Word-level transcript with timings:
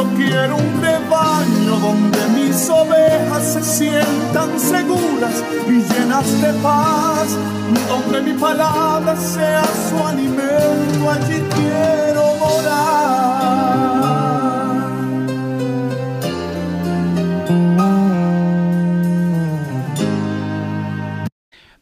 Yo 0.00 0.08
quiero 0.16 0.56
un 0.56 0.80
rebaño 0.80 1.78
donde 1.78 2.26
mis 2.28 2.70
ovejas 2.70 3.52
se 3.52 3.62
sientan 3.62 4.58
seguras 4.58 5.44
y 5.68 5.72
llenas 5.72 6.40
de 6.40 6.54
paz, 6.62 7.36
donde 7.86 8.22
mi 8.22 8.32
palabra 8.32 9.14
sea 9.14 9.62
su 9.62 9.98
alimento, 10.06 11.10
allí 11.10 11.44
quiero 11.54 12.34
morar. 12.36 13.10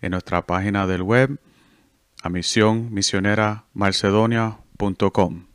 en 0.00 0.12
nuestra 0.12 0.46
página 0.46 0.86
del 0.86 1.02
web 1.02 1.38
a 2.22 2.28
misión 2.28 2.92
misionera 2.92 3.64
marcedonia.com 3.74 5.46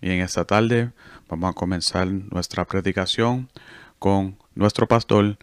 y 0.00 0.10
en 0.10 0.20
esta 0.20 0.44
tarde 0.44 0.92
vamos 1.28 1.50
a 1.50 1.54
comenzar 1.54 2.08
nuestra 2.08 2.64
predicación 2.64 3.50
con 3.98 4.38
nuestro 4.54 4.88
pastor 4.88 5.38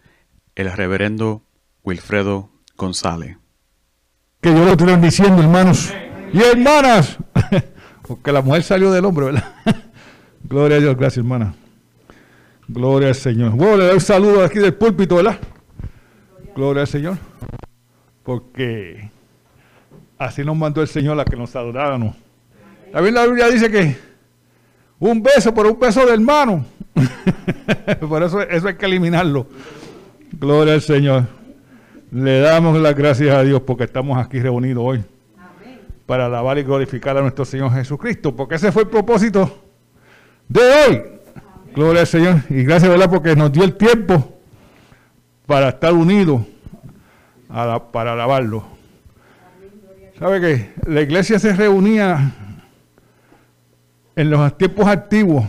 el 0.55 0.71
reverendo 0.71 1.43
Wilfredo 1.83 2.49
González. 2.75 3.37
Que 4.41 4.51
Dios 4.51 4.65
lo 4.65 4.71
esté 4.71 4.85
bendiciendo 4.85 5.41
hermanos 5.41 5.93
y 6.33 6.41
hermanas. 6.41 7.17
Porque 8.07 8.31
la 8.31 8.41
mujer 8.41 8.63
salió 8.63 8.91
del 8.91 9.05
hombre 9.05 9.27
¿verdad? 9.27 9.55
gloria 10.43 10.77
a 10.77 10.79
Dios 10.79 10.95
gracias 10.95 11.17
hermana 11.17 11.53
Gloria 12.67 13.09
al 13.09 13.15
Señor. 13.15 13.51
Bueno, 13.51 13.77
le 13.77 13.85
doy 13.85 13.93
un 13.95 14.01
saludo 14.01 14.43
aquí 14.43 14.59
del 14.59 14.73
púlpito, 14.73 15.15
¿verdad? 15.15 15.39
Gloria 16.55 16.81
al 16.81 16.87
Señor. 16.87 17.17
Porque 18.23 19.09
así 20.17 20.43
nos 20.43 20.57
mandó 20.57 20.81
el 20.81 20.87
Señor 20.89 21.17
a 21.19 21.23
que 21.23 21.37
nos 21.37 21.55
adoráramos. 21.55 22.15
También 22.91 23.15
la 23.15 23.25
Biblia 23.25 23.47
dice 23.49 23.71
que 23.71 23.95
un 24.99 25.23
beso 25.23 25.53
por 25.53 25.65
un 25.65 25.79
beso 25.79 26.05
de 26.05 26.13
hermano. 26.13 26.65
por 28.09 28.23
eso, 28.23 28.41
eso 28.41 28.67
hay 28.67 28.75
que 28.75 28.85
eliminarlo. 28.85 29.47
Gloria 30.33 30.73
al 30.73 30.81
Señor. 30.81 31.23
Le 32.11 32.39
damos 32.39 32.77
las 32.79 32.95
gracias 32.95 33.33
a 33.33 33.43
Dios 33.43 33.61
porque 33.61 33.85
estamos 33.85 34.17
aquí 34.17 34.39
reunidos 34.39 34.83
hoy. 34.85 35.05
Para 36.05 36.25
alabar 36.25 36.57
y 36.57 36.63
glorificar 36.63 37.17
a 37.17 37.21
nuestro 37.21 37.45
Señor 37.45 37.71
Jesucristo. 37.71 38.35
Porque 38.35 38.55
ese 38.55 38.73
fue 38.73 38.83
el 38.83 38.89
propósito 38.89 39.63
de 40.49 40.61
hoy 40.61 41.16
Gloria 41.77 42.01
al 42.01 42.07
Señor. 42.07 42.41
Y 42.49 42.63
gracias, 42.63 42.89
¿verdad? 42.89 43.07
Porque 43.07 43.35
nos 43.35 43.51
dio 43.51 43.63
el 43.63 43.75
tiempo 43.77 44.33
para 45.45 45.69
estar 45.69 45.93
unidos 45.93 46.41
para 47.91 48.13
alabarlo. 48.13 48.65
¿Sabe 50.17 50.41
que 50.41 50.73
la 50.91 51.01
iglesia 51.01 51.37
se 51.37 51.53
reunía 51.53 52.31
en 54.15 54.29
los 54.31 54.57
tiempos 54.57 54.87
antiguos? 54.87 55.45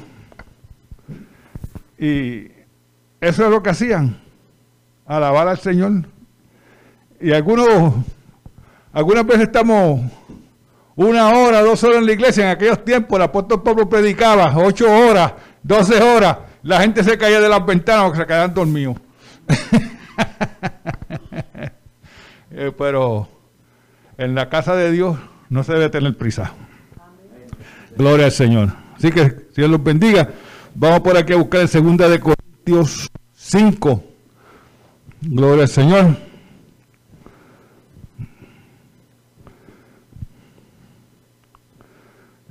Y 1.98 2.48
eso 3.22 3.46
es 3.46 3.50
lo 3.50 3.62
que 3.62 3.70
hacían, 3.70 4.20
alabar 5.06 5.48
al 5.48 5.58
Señor. 5.58 5.92
Y 7.22 7.32
algunos, 7.32 7.94
algunas 8.92 9.24
veces 9.24 9.44
estamos 9.44 10.02
una 10.94 11.28
hora, 11.30 11.62
dos 11.62 11.82
horas 11.84 12.00
en 12.00 12.06
la 12.06 12.12
iglesia. 12.12 12.44
En 12.44 12.50
aquellos 12.50 12.84
tiempos 12.84 13.16
el 13.16 13.22
apóstol 13.22 13.62
Pablo 13.62 13.88
predicaba 13.88 14.52
ocho 14.58 14.92
horas 14.92 15.32
12 15.62 16.02
horas, 16.02 16.38
la 16.62 16.80
gente 16.80 17.02
se 17.04 17.18
caía 17.18 17.40
de 17.40 17.48
las 17.48 17.64
ventanas 17.64 18.04
porque 18.04 18.20
se 18.20 18.26
quedaban 18.26 18.54
dormidos. 18.54 18.96
Eh, 22.50 22.72
pero 22.76 23.28
en 24.16 24.34
la 24.34 24.48
casa 24.48 24.74
de 24.74 24.90
Dios 24.90 25.16
no 25.48 25.62
se 25.62 25.74
debe 25.74 25.90
tener 25.90 26.16
prisa. 26.16 26.54
Gloria 27.96 28.26
al 28.26 28.32
Señor. 28.32 28.72
Así 28.96 29.12
que 29.12 29.46
Dios 29.54 29.70
los 29.70 29.82
bendiga. 29.82 30.30
Vamos 30.74 31.00
por 31.00 31.16
aquí 31.16 31.32
a 31.32 31.36
buscar 31.36 31.60
el 31.60 31.68
segunda 31.68 32.08
de 32.08 32.18
Corintios 32.18 33.08
5. 33.34 34.04
Gloria 35.20 35.62
al 35.62 35.68
Señor. 35.68 36.16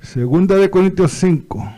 Segunda 0.00 0.56
de 0.56 0.70
Corintios 0.70 1.12
5. 1.12 1.77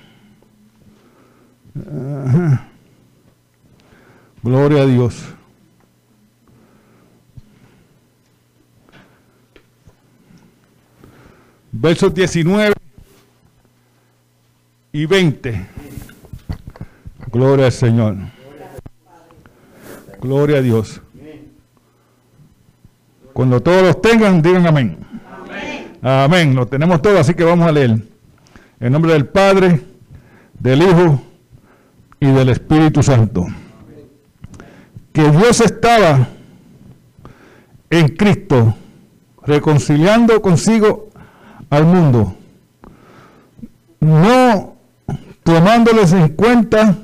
Gloria 4.43 4.83
a 4.83 4.87
Dios. 4.87 5.23
Versos 11.73 12.13
19 12.13 12.73
y 14.93 15.07
20. 15.07 15.67
Gloria 17.31 17.67
al 17.67 17.73
Señor. 17.73 18.17
Gloria 20.21 20.59
a 20.59 20.63
Dios. 20.63 21.01
Cuando 23.33 23.63
todos 23.63 23.83
los 23.83 24.03
tengan, 24.03 24.43
digan 24.43 24.67
amén. 24.67 24.99
Amén. 25.31 25.99
Amén. 26.03 26.55
Lo 26.55 26.67
tenemos 26.67 27.01
todo, 27.01 27.19
así 27.19 27.35
que 27.35 27.45
vamos 27.45 27.69
a 27.69 27.73
leer. 27.73 27.97
En 28.81 28.93
nombre 28.93 29.13
del 29.13 29.27
Padre, 29.27 29.81
del 30.59 30.83
Hijo 30.83 31.30
y 32.21 32.27
del 32.27 32.51
Espíritu 32.51 33.03
Santo. 33.03 33.47
Que 35.13 35.31
Dios 35.31 35.61
estaba 35.61 36.28
en 37.89 38.09
Cristo, 38.09 38.75
reconciliando 39.45 40.41
consigo 40.41 41.09
al 41.71 41.84
mundo, 41.84 42.37
no 43.99 44.77
tomándoles 45.43 46.13
en 46.13 46.28
cuenta 46.28 46.97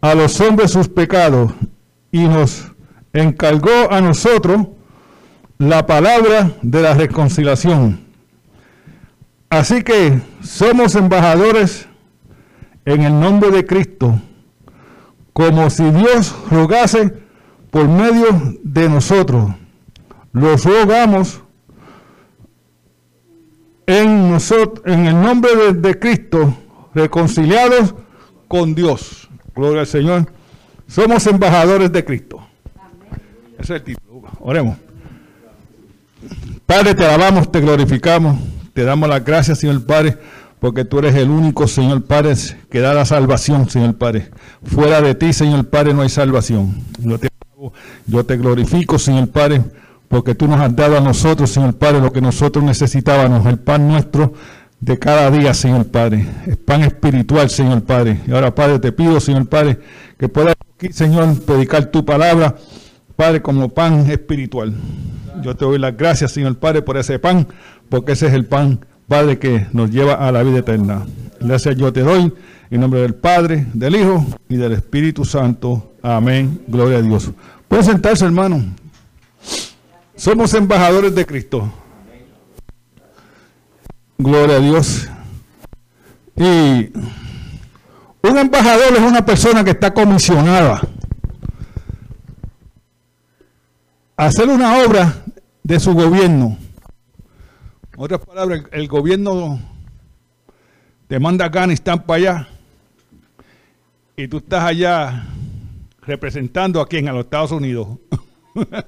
a 0.00 0.14
los 0.14 0.40
hombres 0.40 0.70
sus 0.70 0.88
pecados, 0.88 1.52
y 2.12 2.26
nos 2.26 2.72
encargó 3.12 3.90
a 3.90 4.00
nosotros 4.00 4.66
la 5.58 5.86
palabra 5.86 6.52
de 6.62 6.80
la 6.80 6.94
reconciliación. 6.94 8.00
Así 9.50 9.82
que 9.82 10.20
somos 10.42 10.94
embajadores 10.94 11.86
en 12.84 13.02
el 13.02 13.18
nombre 13.18 13.50
de 13.50 13.66
Cristo, 13.66 14.18
como 15.32 15.70
si 15.70 15.84
Dios 15.90 16.34
rogase 16.50 17.12
por 17.70 17.88
medio 17.88 18.58
de 18.62 18.88
nosotros. 18.88 19.50
Los 20.32 20.64
rogamos 20.64 21.42
en, 23.86 24.30
nosotros, 24.30 24.82
en 24.86 25.06
el 25.06 25.20
nombre 25.20 25.54
de, 25.56 25.72
de 25.74 25.98
Cristo, 25.98 26.54
reconciliados 26.94 27.94
con 28.48 28.74
Dios. 28.74 29.28
Gloria 29.54 29.80
al 29.80 29.86
Señor. 29.86 30.26
Somos 30.86 31.26
embajadores 31.26 31.92
de 31.92 32.04
Cristo. 32.04 32.40
Ese 33.58 33.62
es 33.74 33.80
el 33.80 33.82
título. 33.82 34.28
Oremos. 34.40 34.76
Padre, 36.66 36.94
te 36.94 37.04
alabamos, 37.04 37.50
te 37.50 37.60
glorificamos, 37.60 38.38
te 38.72 38.84
damos 38.84 39.08
las 39.08 39.24
gracias, 39.24 39.58
Señor 39.58 39.84
Padre, 39.84 40.18
porque 40.60 40.84
tú 40.84 40.98
eres 40.98 41.14
el 41.16 41.30
único, 41.30 41.66
Señor 41.66 42.04
Padre, 42.04 42.34
que 42.70 42.80
da 42.80 42.92
la 42.92 43.06
salvación, 43.06 43.68
Señor 43.68 43.96
Padre. 43.96 44.30
Fuera 44.62 45.00
de 45.00 45.14
ti, 45.14 45.32
Señor 45.32 45.68
Padre, 45.68 45.94
no 45.94 46.02
hay 46.02 46.10
salvación. 46.10 46.84
Yo 46.98 47.18
te, 47.18 47.28
yo 48.06 48.24
te 48.24 48.36
glorifico, 48.36 48.98
Señor 48.98 49.28
Padre, 49.28 49.62
porque 50.08 50.34
tú 50.34 50.46
nos 50.46 50.60
has 50.60 50.76
dado 50.76 50.98
a 50.98 51.00
nosotros, 51.00 51.50
Señor 51.50 51.74
Padre, 51.74 52.00
lo 52.00 52.12
que 52.12 52.20
nosotros 52.20 52.62
necesitábamos, 52.62 53.46
el 53.46 53.58
pan 53.58 53.88
nuestro 53.88 54.34
de 54.80 54.98
cada 54.98 55.30
día, 55.30 55.54
Señor 55.54 55.86
Padre. 55.86 56.26
El 56.46 56.58
pan 56.58 56.82
espiritual, 56.82 57.48
Señor 57.48 57.82
Padre. 57.82 58.20
Y 58.26 58.32
ahora, 58.32 58.54
Padre, 58.54 58.78
te 58.78 58.92
pido, 58.92 59.18
Señor 59.18 59.48
Padre, 59.48 59.78
que 60.18 60.28
puedas 60.28 60.56
aquí, 60.74 60.92
Señor, 60.92 61.40
predicar 61.40 61.86
tu 61.86 62.04
palabra, 62.04 62.56
Padre, 63.16 63.40
como 63.40 63.70
pan 63.70 64.10
espiritual. 64.10 64.74
Yo 65.42 65.56
te 65.56 65.64
doy 65.64 65.78
las 65.78 65.96
gracias, 65.96 66.32
Señor 66.32 66.58
Padre, 66.58 66.82
por 66.82 66.98
ese 66.98 67.18
pan, 67.18 67.46
porque 67.88 68.12
ese 68.12 68.26
es 68.26 68.34
el 68.34 68.44
pan, 68.44 68.84
Padre, 69.10 69.40
que 69.40 69.66
nos 69.72 69.90
lleva 69.90 70.14
a 70.14 70.30
la 70.30 70.44
vida 70.44 70.60
eterna. 70.60 71.04
Gracias 71.40 71.74
yo 71.74 71.92
te 71.92 72.02
doy, 72.02 72.32
en 72.70 72.80
nombre 72.80 73.00
del 73.00 73.16
Padre, 73.16 73.66
del 73.74 73.96
Hijo 73.96 74.24
y 74.48 74.54
del 74.54 74.70
Espíritu 74.70 75.24
Santo. 75.24 75.94
Amén. 76.00 76.62
Gloria 76.68 76.98
a 76.98 77.02
Dios. 77.02 77.28
Pueden 77.66 77.84
sentarse, 77.84 78.24
hermano. 78.24 78.62
Somos 80.14 80.54
embajadores 80.54 81.12
de 81.12 81.26
Cristo. 81.26 81.72
Gloria 84.16 84.58
a 84.58 84.60
Dios. 84.60 85.08
Y 86.36 86.92
un 88.22 88.38
embajador 88.38 88.92
es 88.92 89.02
una 89.02 89.26
persona 89.26 89.64
que 89.64 89.70
está 89.70 89.92
comisionada 89.92 90.82
a 94.16 94.26
hacer 94.26 94.48
una 94.48 94.78
obra 94.84 95.16
de 95.64 95.80
su 95.80 95.94
gobierno. 95.94 96.56
Otras 98.02 98.24
palabras, 98.24 98.62
el, 98.72 98.80
el 98.80 98.88
gobierno 98.88 99.60
te 101.06 101.20
manda 101.20 101.44
a 101.44 101.48
Afganistán 101.48 102.02
para 102.06 102.16
allá 102.16 102.48
y 104.16 104.26
tú 104.26 104.38
estás 104.38 104.64
allá 104.64 105.26
representando 106.00 106.80
a 106.80 106.88
quién, 106.88 107.10
a 107.10 107.12
los 107.12 107.24
Estados 107.24 107.52
Unidos. 107.52 107.88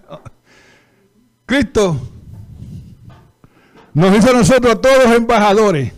Cristo 1.45 2.01
nos 3.93 4.17
hizo 4.17 4.31
a 4.31 4.33
nosotros 4.33 4.81
todos 4.81 5.15
embajadores. 5.15 5.93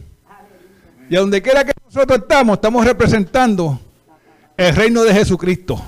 Y 1.08 1.14
a 1.14 1.20
donde 1.20 1.40
quiera 1.40 1.62
que 1.62 1.72
nosotros 1.84 2.18
estamos, 2.18 2.54
estamos 2.54 2.84
representando 2.84 3.78
el 4.56 4.74
reino 4.74 5.04
de 5.04 5.14
Jesucristo. 5.14 5.80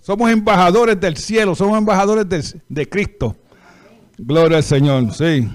Somos 0.00 0.28
embajadores 0.28 1.00
del 1.00 1.16
cielo, 1.16 1.54
somos 1.54 1.78
embajadores 1.78 2.28
de, 2.28 2.60
de 2.68 2.88
Cristo. 2.88 3.36
Gloria 4.18 4.56
al 4.56 4.64
Señor, 4.64 5.14
sí. 5.14 5.48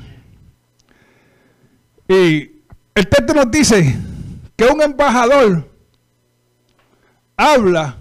Y 2.08 2.52
el 2.96 3.08
texto 3.10 3.34
nos 3.34 3.52
dice 3.52 3.96
que 4.56 4.66
un 4.66 4.82
embajador 4.82 5.70
habla 7.36 7.98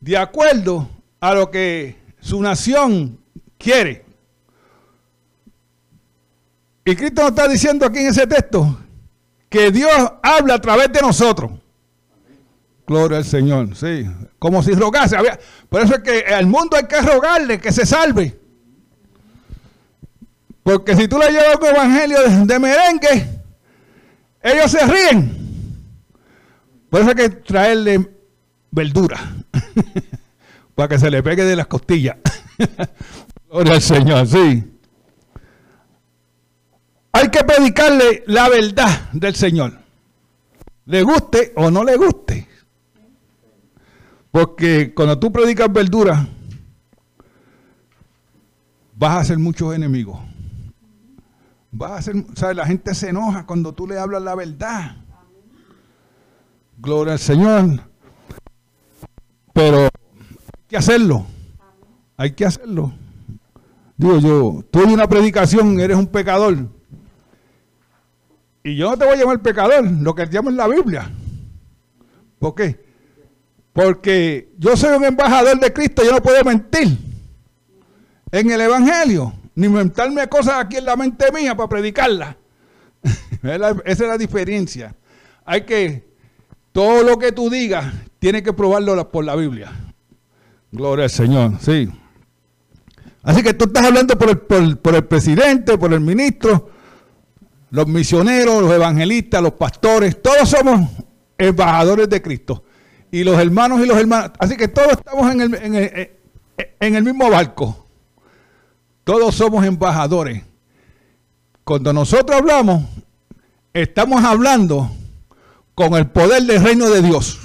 de 0.00 0.16
acuerdo 0.16 0.88
a 1.20 1.34
lo 1.34 1.50
que 1.50 1.96
su 2.20 2.40
nación 2.42 3.18
quiere. 3.58 4.04
Y 6.84 6.96
Cristo 6.96 7.22
nos 7.22 7.30
está 7.30 7.46
diciendo 7.46 7.86
aquí 7.86 7.98
en 7.98 8.06
ese 8.08 8.26
texto 8.26 8.78
que 9.48 9.70
Dios 9.70 9.92
habla 10.22 10.54
a 10.54 10.60
través 10.60 10.90
de 10.92 11.00
nosotros. 11.00 11.52
Gloria 12.86 13.18
al 13.18 13.24
Señor, 13.24 13.76
sí. 13.76 14.04
Como 14.38 14.62
si 14.62 14.72
rogase. 14.72 15.16
Por 15.68 15.82
eso 15.82 15.94
es 15.94 16.02
que 16.02 16.34
al 16.34 16.46
mundo 16.46 16.76
hay 16.76 16.86
que 16.86 17.00
rogarle 17.00 17.60
que 17.60 17.70
se 17.70 17.86
salve. 17.86 18.41
Porque 20.62 20.96
si 20.96 21.08
tú 21.08 21.18
le 21.18 21.30
llevas 21.30 21.56
un 21.60 21.66
evangelio 21.66 22.18
de, 22.46 22.58
merengue, 22.58 23.40
ellos 24.42 24.70
se 24.70 24.86
ríen. 24.86 25.42
Por 26.88 27.00
eso 27.00 27.10
hay 27.10 27.16
que 27.16 27.28
traerle 27.30 28.10
verdura. 28.70 29.18
para 30.74 30.88
que 30.88 30.98
se 30.98 31.10
le 31.10 31.22
pegue 31.22 31.44
de 31.44 31.56
las 31.56 31.66
costillas. 31.66 32.16
Gloria 33.50 33.74
al 33.74 33.82
Señor, 33.82 34.26
sí. 34.26 34.72
Hay 37.12 37.28
que 37.28 37.44
predicarle 37.44 38.22
la 38.26 38.48
verdad 38.48 39.10
del 39.12 39.34
Señor. 39.34 39.78
Le 40.86 41.02
guste 41.02 41.52
o 41.56 41.70
no 41.70 41.84
le 41.84 41.96
guste. 41.96 42.48
Porque 44.30 44.94
cuando 44.94 45.18
tú 45.18 45.30
predicas 45.30 45.70
verdura, 45.70 46.26
vas 48.94 49.10
a 49.10 49.20
hacer 49.20 49.38
muchos 49.38 49.74
enemigos. 49.74 50.18
Vas 51.72 51.90
a 51.90 51.96
hacer, 51.96 52.14
¿sabes? 52.34 52.56
La 52.56 52.66
gente 52.66 52.94
se 52.94 53.08
enoja 53.08 53.46
cuando 53.46 53.72
tú 53.72 53.86
le 53.86 53.98
hablas 53.98 54.22
la 54.22 54.34
verdad. 54.34 54.96
Gloria 56.78 57.14
al 57.14 57.18
Señor. 57.18 57.80
Pero 59.54 59.84
hay 59.84 59.90
que 60.68 60.76
hacerlo. 60.76 61.26
Hay 62.16 62.32
que 62.32 62.44
hacerlo. 62.44 62.92
Digo 63.96 64.18
yo, 64.18 64.64
tú 64.70 64.82
en 64.82 64.90
una 64.90 65.08
predicación 65.08 65.80
eres 65.80 65.96
un 65.96 66.06
pecador. 66.06 66.68
Y 68.64 68.76
yo 68.76 68.90
no 68.90 68.96
te 68.96 69.04
voy 69.04 69.14
a 69.14 69.18
llamar 69.18 69.40
pecador, 69.40 69.90
lo 69.90 70.14
que 70.14 70.26
te 70.26 70.34
llamo 70.34 70.50
en 70.50 70.56
la 70.56 70.68
Biblia. 70.68 71.10
¿Por 72.38 72.54
qué? 72.54 72.84
Porque 73.72 74.52
yo 74.58 74.76
soy 74.76 74.96
un 74.96 75.04
embajador 75.04 75.58
de 75.58 75.72
Cristo, 75.72 76.04
yo 76.04 76.12
no 76.12 76.22
puedo 76.22 76.44
mentir 76.44 76.98
en 78.30 78.50
el 78.50 78.60
Evangelio, 78.60 79.32
ni 79.54 79.66
inventarme 79.66 80.26
cosas 80.28 80.54
aquí 80.56 80.76
en 80.76 80.86
la 80.86 80.96
mente 80.96 81.30
mía 81.32 81.54
para 81.54 81.68
predicarla. 81.68 82.36
Esa 83.42 83.82
es 83.84 84.00
la 84.00 84.18
diferencia. 84.18 84.94
Hay 85.44 85.62
que, 85.62 86.08
todo 86.72 87.02
lo 87.02 87.18
que 87.18 87.32
tú 87.32 87.50
digas, 87.50 87.92
tiene 88.18 88.42
que 88.42 88.52
probarlo 88.52 89.10
por 89.10 89.24
la 89.24 89.36
Biblia. 89.36 89.72
Gloria 90.70 91.04
al 91.04 91.10
Señor, 91.10 91.52
sí. 91.60 91.88
Así 93.22 93.42
que 93.42 93.54
tú 93.54 93.66
estás 93.66 93.84
hablando 93.84 94.18
por 94.18 94.30
el, 94.30 94.78
por 94.78 94.94
el 94.94 95.04
presidente, 95.04 95.78
por 95.78 95.92
el 95.92 96.00
ministro, 96.00 96.70
los 97.70 97.86
misioneros, 97.86 98.62
los 98.62 98.72
evangelistas, 98.72 99.42
los 99.42 99.52
pastores, 99.52 100.20
todos 100.20 100.48
somos 100.48 100.90
embajadores 101.38 102.08
de 102.08 102.20
Cristo. 102.20 102.64
Y 103.10 103.24
los 103.24 103.38
hermanos 103.38 103.80
y 103.80 103.86
los 103.86 103.98
hermanos, 103.98 104.32
así 104.38 104.56
que 104.56 104.68
todos 104.68 104.92
estamos 104.92 105.30
en 105.30 105.40
el, 105.40 106.10
en 106.80 106.94
el, 106.94 107.02
mismo 107.02 107.30
barco. 107.30 107.81
Todos 109.04 109.34
somos 109.34 109.64
embajadores. 109.64 110.42
Cuando 111.64 111.92
nosotros 111.92 112.38
hablamos, 112.38 112.84
estamos 113.72 114.24
hablando 114.24 114.90
con 115.74 115.94
el 115.94 116.06
poder 116.08 116.42
del 116.44 116.62
reino 116.62 116.88
de 116.90 117.02
Dios. 117.02 117.38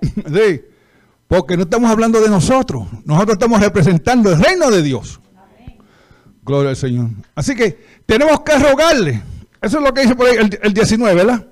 porque 1.28 1.56
no 1.56 1.64
estamos 1.64 1.90
hablando 1.90 2.20
de 2.20 2.28
nosotros, 2.28 2.86
nosotros 3.04 3.34
estamos 3.34 3.60
representando 3.60 4.30
el 4.30 4.42
reino 4.42 4.70
de 4.70 4.82
Dios. 4.82 5.20
Gloria 6.42 6.70
al 6.70 6.76
Señor. 6.76 7.10
Así 7.34 7.56
que 7.56 7.84
tenemos 8.06 8.40
que 8.42 8.56
rogarle 8.58 9.22
eso 9.66 9.78
es 9.78 9.84
lo 9.84 9.92
que 9.92 10.02
dice 10.02 10.14
por 10.14 10.26
ahí 10.26 10.36
el, 10.62 10.72
19, 10.72 11.14
¿verdad? 11.14 11.44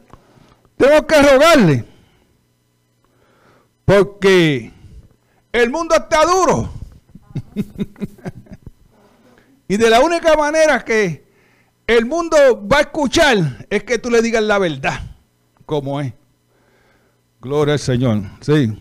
Tengo 0.76 1.04
que 1.04 1.20
rogarle. 1.20 1.84
Porque 3.84 4.72
el 5.52 5.70
mundo 5.70 5.96
está 5.96 6.24
duro. 6.24 6.72
y 9.74 9.76
de 9.76 9.90
la 9.90 10.00
única 10.00 10.36
manera 10.36 10.84
que 10.84 11.24
el 11.88 12.06
mundo 12.06 12.36
va 12.70 12.76
a 12.76 12.80
escuchar 12.82 13.66
es 13.68 13.82
que 13.82 13.98
tú 13.98 14.08
le 14.08 14.22
digas 14.22 14.40
la 14.40 14.60
verdad, 14.60 15.00
como 15.66 16.00
es. 16.00 16.12
Gloria 17.40 17.72
al 17.72 17.80
Señor. 17.80 18.22
Sí. 18.40 18.72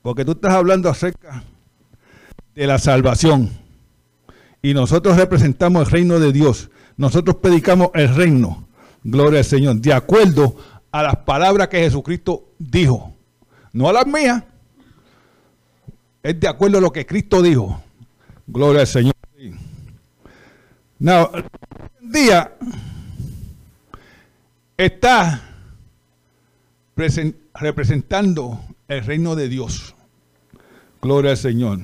Porque 0.00 0.24
tú 0.24 0.32
estás 0.32 0.54
hablando 0.54 0.88
acerca 0.88 1.44
de 2.54 2.66
la 2.66 2.78
salvación. 2.78 3.50
Y 4.62 4.72
nosotros 4.72 5.18
representamos 5.18 5.84
el 5.86 5.92
reino 5.92 6.18
de 6.18 6.32
Dios. 6.32 6.70
Nosotros 6.96 7.36
predicamos 7.36 7.90
el 7.92 8.14
reino, 8.14 8.66
gloria 9.04 9.40
al 9.40 9.44
Señor, 9.44 9.76
de 9.76 9.92
acuerdo 9.92 10.56
a 10.90 11.02
las 11.02 11.16
palabras 11.16 11.68
que 11.68 11.80
Jesucristo 11.80 12.54
dijo. 12.58 13.12
No 13.74 13.90
a 13.90 13.92
las 13.92 14.06
mías, 14.06 14.44
es 16.22 16.40
de 16.40 16.48
acuerdo 16.48 16.78
a 16.78 16.80
lo 16.80 16.90
que 16.90 17.04
Cristo 17.04 17.42
dijo. 17.42 17.82
Gloria 18.46 18.80
al 18.80 18.86
Señor. 18.86 19.17
Now, 21.00 21.30
hoy 21.32 21.44
en 22.02 22.10
día 22.10 22.56
está 24.76 25.42
representando 27.54 28.60
el 28.88 29.04
reino 29.04 29.36
de 29.36 29.48
Dios. 29.48 29.94
Gloria 31.00 31.30
al 31.32 31.36
Señor. 31.36 31.78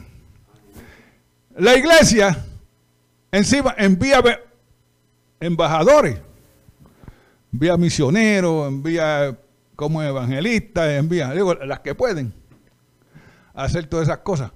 La 1.56 1.76
iglesia 1.76 2.44
encima 3.30 3.75
envía 3.78 4.21
embajadores, 5.38 6.21
envía 7.52 7.76
misioneros, 7.76 8.66
envía 8.66 9.38
como 9.76 10.02
evangelistas, 10.02 10.88
envía, 10.90 11.30
digo, 11.33 11.54
las 11.54 11.80
que 11.80 11.94
pueden. 11.94 12.35
hacer 13.54 13.87
todas 13.87 14.09
esas 14.09 14.18
cosas. 14.18 14.50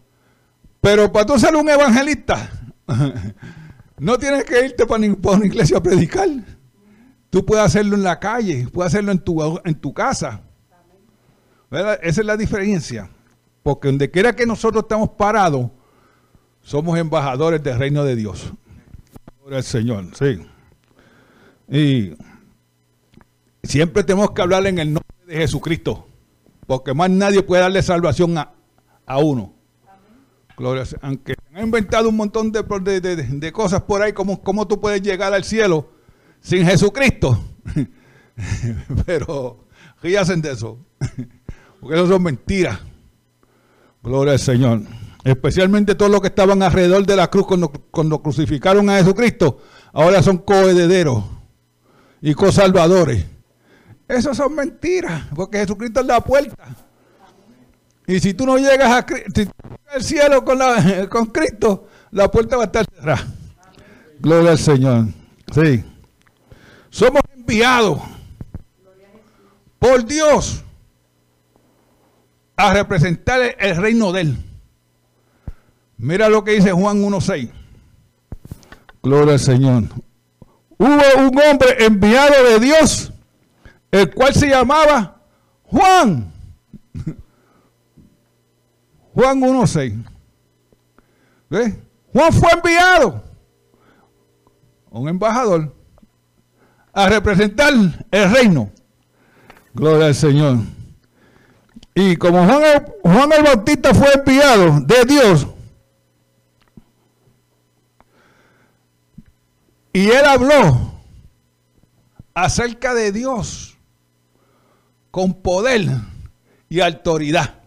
Pero 0.80 1.12
para 1.12 1.26
tú 1.26 1.38
ser 1.38 1.54
un 1.54 1.68
evangelista, 1.68 2.50
no 3.98 4.18
tienes 4.18 4.44
que 4.44 4.64
irte 4.64 4.86
para, 4.86 5.04
una 5.06 5.46
iglesia 5.46 5.78
a 5.78 5.82
predicar. 5.82 6.28
Tú 7.30 7.44
puedes 7.44 7.64
hacerlo 7.64 7.96
en 7.96 8.02
la 8.02 8.18
calle, 8.18 8.66
puedes 8.72 8.92
hacerlo 8.92 9.12
en 9.12 9.18
tu, 9.18 9.60
en 9.64 9.74
tu 9.74 9.92
casa. 9.92 10.42
Esa 11.70 11.98
es 12.02 12.24
la 12.24 12.36
diferencia. 12.36 13.10
Porque 13.62 13.88
donde 13.88 14.10
quiera 14.10 14.34
que 14.34 14.46
nosotros 14.46 14.84
estamos 14.84 15.10
parados, 15.10 15.70
somos 16.62 16.98
embajadores 16.98 17.62
del 17.62 17.78
reino 17.78 18.04
de 18.04 18.16
Dios. 18.16 18.52
Gloria 19.40 19.58
al 19.58 19.64
Señor, 19.64 20.06
sí. 20.14 20.46
Y 21.70 22.14
siempre 23.62 24.02
tenemos 24.04 24.30
que 24.30 24.42
hablar 24.42 24.66
en 24.66 24.78
el 24.78 24.92
nombre 24.94 25.26
de 25.26 25.36
Jesucristo. 25.36 26.06
Porque 26.66 26.92
más 26.94 27.10
nadie 27.10 27.42
puede 27.42 27.62
darle 27.62 27.82
salvación 27.82 28.36
a, 28.36 29.18
uno. 29.18 29.54
Gloria, 30.58 30.82
aunque 31.02 31.34
han 31.54 31.64
inventado 31.64 32.08
un 32.08 32.16
montón 32.16 32.50
de, 32.50 33.52
cosas 33.52 33.82
por 33.82 34.02
ahí, 34.02 34.12
como 34.12 34.42
cómo 34.42 34.66
tú 34.66 34.80
puedes 34.80 35.00
llegar 35.00 35.32
al 35.32 35.44
cielo 35.44 35.88
sin 36.40 36.66
Jesucristo. 36.66 37.38
Pero, 39.06 39.68
¿qué 40.02 40.18
hacen 40.18 40.42
de 40.42 40.50
eso? 40.50 40.84
Porque 41.80 41.96
eso 41.96 42.08
son 42.08 42.24
mentiras. 42.24 42.80
Gloria 44.02 44.32
al 44.32 44.40
Señor. 44.40 44.82
Especialmente 45.22 45.94
todos 45.94 46.10
los 46.10 46.20
que 46.20 46.28
estaban 46.28 46.60
alrededor 46.62 47.06
de 47.06 47.14
la 47.14 47.30
cruz 47.30 47.46
cuando, 47.90 48.22
crucificaron 48.22 48.90
a 48.90 48.98
Jesucristo, 48.98 49.60
ahora 49.92 50.22
son 50.22 50.38
coherederos 50.38 51.22
y 52.20 52.34
cosalvadores. 52.34 53.24
Eso 54.08 54.34
son 54.34 54.54
mentiras, 54.56 55.24
porque 55.36 55.58
Jesucristo 55.58 56.00
es 56.00 56.06
la 56.06 56.20
puerta. 56.20 56.76
Y 58.06 58.18
si 58.20 58.32
tú 58.34 58.46
no 58.46 58.56
llegas 58.56 58.90
a 58.90 59.06
al 59.92 60.02
cielo 60.02 60.44
con, 60.44 60.58
con 61.08 61.26
Cristo, 61.26 61.88
la 62.10 62.30
puerta 62.30 62.56
va 62.56 62.64
a 62.64 62.66
estar 62.66 62.86
cerrada. 62.94 63.26
Gloria 64.20 64.52
al 64.52 64.58
Señor. 64.58 65.06
Sí. 65.52 65.84
Somos 66.90 67.22
enviados 67.34 68.00
por 69.78 70.04
Dios 70.04 70.64
a 72.56 72.72
representar 72.72 73.40
el 73.58 73.76
reino 73.76 74.12
de 74.12 74.20
Él. 74.22 74.36
Mira 75.96 76.28
lo 76.28 76.44
que 76.44 76.52
dice 76.52 76.72
Juan 76.72 77.02
1.6. 77.02 77.50
Gloria 79.02 79.34
al 79.34 79.40
Señor. 79.40 79.84
Hubo 80.76 81.02
un 81.18 81.40
hombre 81.40 81.84
enviado 81.84 82.34
de 82.44 82.60
Dios, 82.60 83.12
el 83.90 84.12
cual 84.12 84.34
se 84.34 84.48
llamaba 84.48 85.22
Juan. 85.64 86.32
Juan 89.18 89.40
1.6. 89.40 90.04
¿Ves? 91.50 91.74
Juan 92.12 92.32
fue 92.32 92.50
enviado, 92.52 93.20
un 94.90 95.08
embajador, 95.08 95.74
a 96.92 97.08
representar 97.08 97.72
el 98.12 98.30
reino. 98.32 98.70
Gloria 99.74 100.06
al 100.06 100.14
Señor. 100.14 100.58
Y 101.96 102.14
como 102.14 102.44
Juan 102.44 102.86
Juan 103.02 103.32
el 103.32 103.42
Bautista 103.42 103.92
fue 103.92 104.06
enviado 104.14 104.78
de 104.82 105.04
Dios, 105.04 105.48
y 109.92 110.10
él 110.10 110.26
habló 110.26 110.92
acerca 112.34 112.94
de 112.94 113.10
Dios 113.10 113.76
con 115.10 115.34
poder 115.34 115.88
y 116.68 116.78
autoridad. 116.78 117.58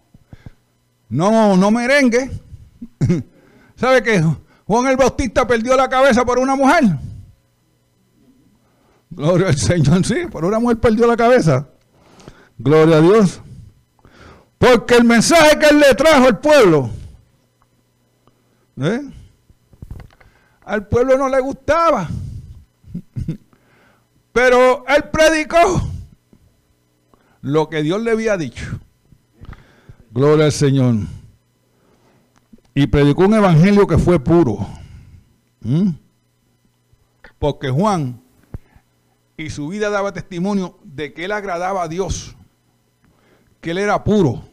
No, 1.12 1.58
no 1.58 1.72
merengue. 1.72 2.32
¿Sabe 3.76 4.02
que 4.02 4.24
Juan 4.66 4.88
el 4.88 4.96
Bautista 4.96 5.46
perdió 5.46 5.76
la 5.76 5.90
cabeza 5.90 6.24
por 6.24 6.40
una 6.40 6.56
mujer? 6.56 6.86
Gloria 9.10 9.50
al 9.50 9.58
Señor, 9.58 10.06
sí, 10.06 10.26
por 10.32 10.46
una 10.46 10.58
mujer 10.58 10.80
perdió 10.80 11.06
la 11.06 11.18
cabeza. 11.18 11.68
Gloria 12.58 12.98
a 12.98 13.02
Dios. 13.02 13.42
Porque 14.58 14.96
el 14.96 15.04
mensaje 15.04 15.60
que 15.60 15.68
él 15.68 15.80
le 15.80 15.94
trajo 15.96 16.28
al 16.28 16.40
pueblo, 16.40 16.90
¿eh? 18.82 19.02
al 20.64 20.88
pueblo 20.88 21.18
no 21.18 21.28
le 21.28 21.42
gustaba. 21.42 22.08
Pero 24.32 24.86
él 24.88 25.04
predicó 25.12 25.92
lo 27.42 27.68
que 27.68 27.82
Dios 27.82 28.02
le 28.02 28.12
había 28.12 28.38
dicho. 28.38 28.80
Gloria 30.12 30.46
al 30.46 30.52
Señor. 30.52 30.96
Y 32.74 32.88
predicó 32.88 33.26
un 33.26 33.34
evangelio 33.34 33.88
que 33.88 33.98
fue 33.98 34.20
puro. 34.20 34.68
¿Mm? 35.62 35.92
Porque 37.40 37.70
Juan 37.70 38.22
y 39.38 39.50
su 39.50 39.68
vida 39.68 39.90
daba 39.90 40.14
testimonio 40.14 40.78
de 40.84 41.14
que 41.14 41.26
él 41.26 41.32
agradaba 41.32 41.84
a 41.84 41.88
Dios, 41.88 42.36
que 43.60 43.72
él 43.72 43.78
era 43.78 44.04
puro. 44.04 44.44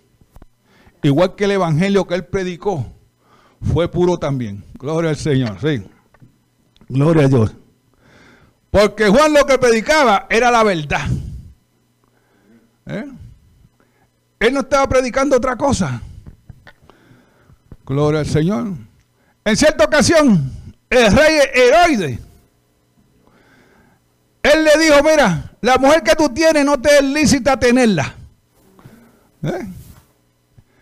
Igual 1.03 1.35
que 1.35 1.45
el 1.45 1.53
evangelio 1.53 2.07
que 2.07 2.15
él 2.15 2.25
predicó 2.25 2.87
fue 3.61 3.91
puro 3.91 4.19
también. 4.19 4.65
Gloria 4.79 5.11
al 5.11 5.17
Señor, 5.17 5.59
sí. 5.61 5.85
Gloria 6.89 7.27
a 7.27 7.29
Dios. 7.29 7.55
Porque 8.71 9.09
Juan 9.09 9.33
lo 9.33 9.45
que 9.47 9.59
predicaba 9.59 10.27
era 10.31 10.51
la 10.51 10.63
verdad. 10.63 11.09
¿Eh? 12.87 13.05
Él 14.41 14.55
no 14.55 14.61
estaba 14.61 14.89
predicando 14.89 15.37
otra 15.37 15.57
cosa. 15.57 16.01
Gloria 17.85 18.21
al 18.21 18.27
Señor. 18.27 18.73
En 19.45 19.57
cierta 19.57 19.85
ocasión, 19.85 20.53
el 20.91 21.13
rey 21.13 21.41
Heroide, 21.55 22.19
él 24.43 24.65
le 24.65 24.85
dijo, 24.85 25.03
mira, 25.03 25.53
la 25.61 25.79
mujer 25.79 26.03
que 26.03 26.15
tú 26.15 26.29
tienes 26.29 26.65
no 26.65 26.81
te 26.81 26.99
es 26.99 27.03
lícita 27.03 27.59
tenerla. 27.59 28.15
¿Eh? 29.43 29.67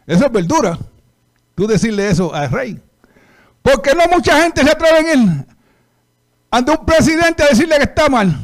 Eso 0.07 0.27
es 0.27 0.33
verdura. 0.33 0.79
Tú 1.55 1.67
decirle 1.67 2.09
eso 2.09 2.35
al 2.35 2.51
rey. 2.51 2.81
Porque 3.63 3.95
no 3.95 4.05
mucha 4.13 4.43
gente 4.43 4.63
se 4.63 4.71
atreve 4.71 4.99
en 5.01 5.09
él 5.09 5.47
ante 6.51 6.71
un 6.71 6.87
presidente 6.87 7.43
a 7.43 7.49
decirle 7.49 7.77
que 7.77 7.85
está 7.85 8.09
mal 8.09 8.35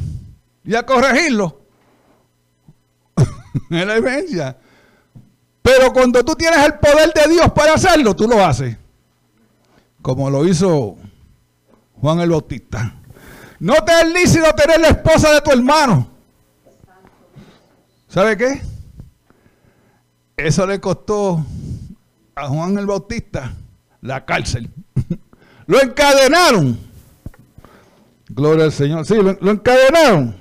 y 0.63 0.75
a 0.75 0.85
corregirlo. 0.85 1.61
es 3.69 3.85
la 3.85 3.95
diferencia. 3.95 4.57
Pero 5.63 5.93
cuando 5.93 6.23
tú 6.23 6.35
tienes 6.35 6.63
el 6.63 6.75
poder 6.75 7.13
de 7.13 7.33
Dios 7.33 7.51
para 7.53 7.73
hacerlo, 7.73 8.15
tú 8.15 8.27
lo 8.27 8.45
haces. 8.45 8.77
Como 10.01 10.29
lo 10.29 10.45
hizo 10.45 10.97
Juan 12.01 12.19
el 12.19 12.29
Bautista. 12.29 12.95
No 13.59 13.75
te 13.85 13.93
es 13.93 14.13
lícito 14.13 14.53
tener 14.53 14.81
la 14.81 14.89
esposa 14.89 15.33
de 15.33 15.41
tu 15.41 15.51
hermano. 15.51 16.09
¿Sabe 18.09 18.35
qué? 18.35 18.61
Eso 20.35 20.67
le 20.67 20.81
costó 20.81 21.45
a 22.35 22.47
Juan 22.47 22.77
el 22.77 22.85
Bautista 22.85 23.53
la 24.01 24.25
cárcel. 24.25 24.69
lo 25.65 25.81
encadenaron. 25.81 26.77
Gloria 28.27 28.65
al 28.65 28.73
Señor. 28.73 29.05
Sí, 29.05 29.15
lo, 29.15 29.51
encadenaron. 29.51 30.35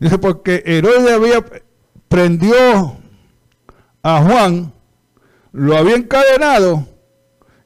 Dice, 0.00 0.16
porque 0.16 0.62
Herodes 0.64 1.12
había 1.12 1.44
prendió 2.08 3.01
a 4.02 4.22
Juan, 4.22 4.72
lo 5.52 5.76
había 5.76 5.96
encadenado 5.96 6.86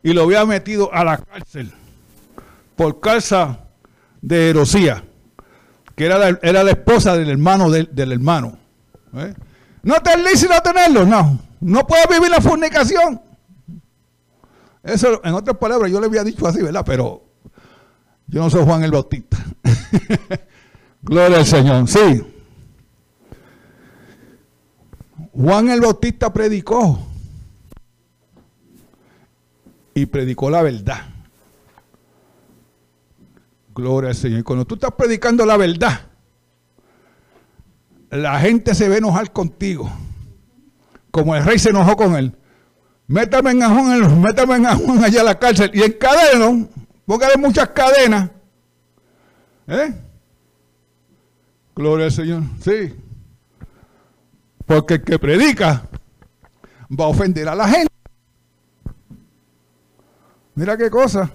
y 0.03 0.13
lo 0.13 0.23
había 0.25 0.45
metido 0.45 0.93
a 0.93 1.05
la 1.05 1.19
cárcel 1.19 1.73
por 2.77 3.01
causa 3.01 3.61
de 4.21 4.51
Herosía, 4.51 5.05
que 5.95 6.05
era 6.05 6.19
la, 6.19 6.71
esposa 6.71 7.17
del 7.17 7.31
hermano 7.31 7.71
del, 7.71 8.13
hermano. 8.13 8.59
¿eh? 9.15 9.35
¿No 9.83 9.95
te 9.97 10.11
es 10.11 10.23
lícito 10.23 10.55
tenerlo? 10.63 11.07
No. 11.07 11.41
No 11.61 11.87
puedes 11.87 12.09
vivir 12.09 12.29
la 12.29 12.41
fornicación. 12.41 13.21
Eso, 14.83 15.21
en 15.25 15.35
otras 15.35 15.57
palabras, 15.57 15.91
yo 15.91 16.01
le 16.01 16.07
había 16.07 16.23
dicho 16.23 16.47
así, 16.47 16.63
¿verdad? 16.63 16.85
Pero 16.85 17.25
yo 18.27 18.43
no 18.43 18.51
soy 18.51 18.65
Juan 18.65 18.85
el 18.85 18.91
Bautista. 18.91 19.39
Gloria 21.03 21.39
al 21.39 21.47
Señor. 21.47 21.89
Sí. 21.89 22.36
Juan 25.37 25.69
el 25.69 25.81
Bautista 25.81 26.33
predicó. 26.33 26.99
Y 29.95 30.07
predicó 30.07 30.51
la 30.51 30.63
verdad. 30.63 31.03
Gloria 33.75 34.11
al 34.11 34.17
Señor. 34.17 34.45
Cuando 34.45 34.65
tú 34.65 34.77
estás 34.77 34.93
predicando 34.93 35.45
la 35.45 35.57
verdad, 35.57 36.01
la 38.11 38.41
gente 38.41 38.75
se 38.75 38.89
ve 38.89 38.99
enojar 38.99 39.33
contigo. 39.33 39.91
Como 41.11 41.37
el 41.37 41.45
rey 41.45 41.59
se 41.59 41.71
enojó 41.71 41.97
con 41.97 42.17
él. 42.17 42.35
Métame 43.07 43.51
en 43.51 43.61
Juan, 43.61 44.21
métame 44.21 44.57
en 44.57 44.65
Juan 44.65 45.05
allá 45.05 45.21
a 45.21 45.25
la 45.25 45.39
cárcel 45.39 45.71
y 45.73 45.83
encadeno, 45.83 46.69
porque 47.05 47.27
hay 47.27 47.41
muchas 47.41 47.69
cadenas. 47.69 48.31
¿Eh? 49.69 49.95
Gloria 51.75 52.07
al 52.07 52.13
Señor. 52.13 52.43
Sí. 52.61 52.95
Porque 54.67 54.95
el 54.95 55.03
que 55.03 55.19
predica 55.19 55.89
va 56.91 57.05
a 57.05 57.09
ofender 57.09 57.49
a 57.49 57.55
la 57.55 57.69
gente. 57.69 57.93
Mira 60.57 60.77
qué 60.77 60.91
cosa. 60.91 61.33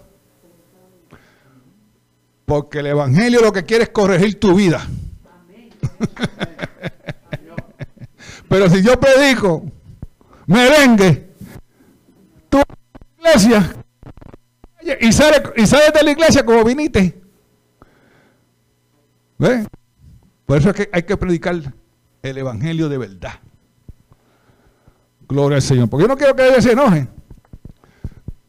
Porque 2.46 2.80
el 2.80 2.88
Evangelio 2.88 3.42
lo 3.42 3.54
que 3.54 3.64
quiere 3.64 3.86
es 3.86 3.90
corregir 3.90 4.40
tu 4.40 4.56
vida. 4.56 4.86
Pero 8.50 8.70
si 8.70 8.84
yo 8.84 9.00
predico 9.00 9.64
merengue, 10.46 11.30
tú 12.50 12.62
iglesia 13.18 13.74
y 15.00 15.14
sales 15.14 15.42
y 15.56 15.66
sale 15.66 15.92
de 15.92 16.04
la 16.04 16.12
iglesia 16.12 16.46
como 16.46 16.66
viniste. 16.66 17.22
¿Ves? 19.38 19.66
Por 20.46 20.58
eso 20.58 20.72
es 20.72 20.76
que 20.76 20.90
hay 20.92 21.04
que 21.04 21.16
predicar 21.16 21.62
el 22.24 22.38
evangelio 22.38 22.90
de 22.90 22.98
verdad. 22.98 23.34
Gloria 25.28 25.58
al 25.58 25.62
Señor. 25.62 25.90
Porque 25.90 26.04
yo 26.04 26.08
no 26.08 26.18
quiero 26.18 26.36
que 26.36 26.48
ellos 26.48 26.64
se 26.64 26.74
enojen. 26.74 27.10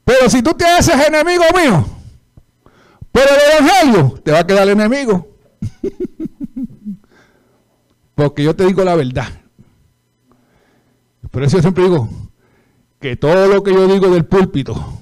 Pero 0.05 0.29
si 0.29 0.43
tú 0.43 0.53
te 0.55 0.65
haces 0.65 0.95
enemigo 1.07 1.45
mío, 1.57 1.87
por 3.13 3.23
el 3.23 3.65
evangelio, 3.65 4.21
te 4.25 4.33
va 4.33 4.41
a 4.41 4.47
quedar 4.47 4.69
enemigo. 4.69 5.37
Porque 8.15 8.43
yo 8.43 8.55
te 8.55 8.67
digo 8.67 8.85
la 8.85 8.95
verdad. 8.95 9.29
Por 11.31 11.43
eso 11.43 11.57
yo 11.57 11.63
siempre 11.63 11.85
digo 11.85 12.09
que 13.01 13.17
todo 13.17 13.49
lo 13.49 13.63
que 13.63 13.73
yo 13.73 13.89
digo 13.89 14.11
del 14.11 14.25
púlpito, 14.25 14.99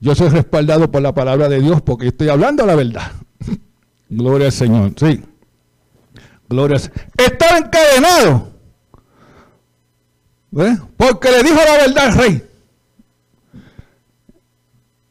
yo 0.00 0.14
soy 0.14 0.28
respaldado 0.30 0.90
por 0.90 1.00
la 1.00 1.14
palabra 1.14 1.48
de 1.48 1.60
Dios 1.60 1.80
porque 1.80 2.08
estoy 2.08 2.28
hablando 2.28 2.66
la 2.66 2.74
verdad. 2.74 3.12
Gloria 4.08 4.46
al 4.46 4.52
Señor, 4.52 4.92
sí. 4.96 5.22
Estaba 7.16 7.58
encadenado. 7.58 8.52
Porque 10.96 11.30
le 11.30 11.42
dijo 11.42 11.56
la 11.56 11.86
verdad 11.86 12.04
al 12.06 12.14
rey. 12.14 12.48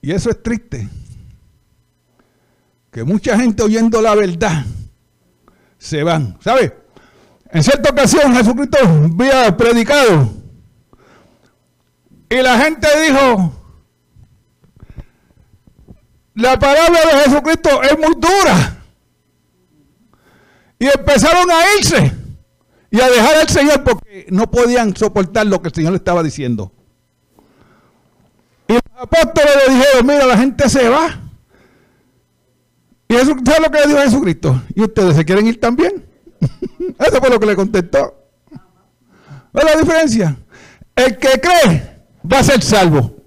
Y 0.02 0.12
eso 0.12 0.30
es 0.30 0.42
triste. 0.42 0.88
Que 2.92 3.04
mucha 3.04 3.38
gente 3.38 3.64
oyendo 3.64 4.02
la 4.02 4.16
verdad 4.16 4.66
se 5.78 6.04
van. 6.04 6.38
¿Sabe? 6.42 6.78
En 7.50 7.64
cierta 7.64 7.90
ocasión 7.90 8.36
Jesucristo 8.36 8.78
había 8.80 9.56
predicado. 9.56 10.30
Y 12.30 12.36
la 12.36 12.58
gente 12.60 12.88
dijo, 13.08 13.54
la 16.36 16.58
palabra 16.58 17.00
de 17.06 17.24
Jesucristo 17.24 17.82
es 17.84 17.98
muy 17.98 18.16
dura. 18.16 18.81
Y 20.82 20.88
empezaron 20.88 21.52
a 21.52 21.62
irse 21.78 22.12
y 22.90 23.00
a 23.00 23.08
dejar 23.08 23.36
al 23.36 23.48
Señor 23.50 23.84
porque 23.84 24.26
no 24.32 24.50
podían 24.50 24.98
soportar 24.98 25.46
lo 25.46 25.62
que 25.62 25.68
el 25.68 25.76
Señor 25.76 25.92
le 25.92 25.98
estaba 25.98 26.24
diciendo. 26.24 26.72
Y 28.68 28.74
los 28.74 28.82
apóstoles 28.98 29.52
le 29.68 29.76
dijeron, 29.76 30.08
mira, 30.08 30.26
la 30.26 30.36
gente 30.36 30.68
se 30.68 30.90
va. 30.90 31.20
Y 33.08 33.14
eso, 33.14 33.36
¿sabe 33.46 33.60
lo 33.62 33.70
que 33.70 33.80
le 33.80 33.88
dijo 33.90 34.00
Jesucristo? 34.00 34.60
¿Y 34.74 34.82
ustedes 34.82 35.16
se 35.16 35.24
quieren 35.24 35.46
ir 35.46 35.60
también? 35.60 36.04
eso 36.98 37.20
fue 37.20 37.30
lo 37.30 37.40
que 37.40 37.46
le 37.46 37.56
contestó. 37.56 38.16
¿Ves 39.54 39.64
la 39.64 39.80
diferencia? 39.80 40.36
El 40.96 41.16
que 41.20 41.40
cree 41.40 42.06
va 42.26 42.40
a 42.40 42.44
ser 42.44 42.64
salvo. 42.64 43.18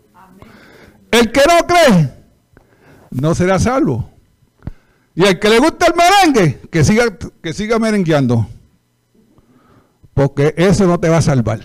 El 1.08 1.30
que 1.30 1.42
no 1.46 1.64
cree 1.68 2.14
no 3.12 3.32
será 3.32 3.60
salvo. 3.60 4.10
Y 5.14 5.24
el 5.24 5.38
que 5.38 5.48
le 5.48 5.58
gusta 5.58 5.86
el 5.86 5.94
merengue, 5.94 6.60
que 6.70 6.82
siga, 6.84 7.16
que 7.42 7.52
siga 7.52 7.78
merengueando. 7.78 8.48
Porque 10.12 10.54
eso 10.56 10.86
no 10.86 10.98
te 10.98 11.08
va 11.08 11.18
a 11.18 11.22
salvar. 11.22 11.60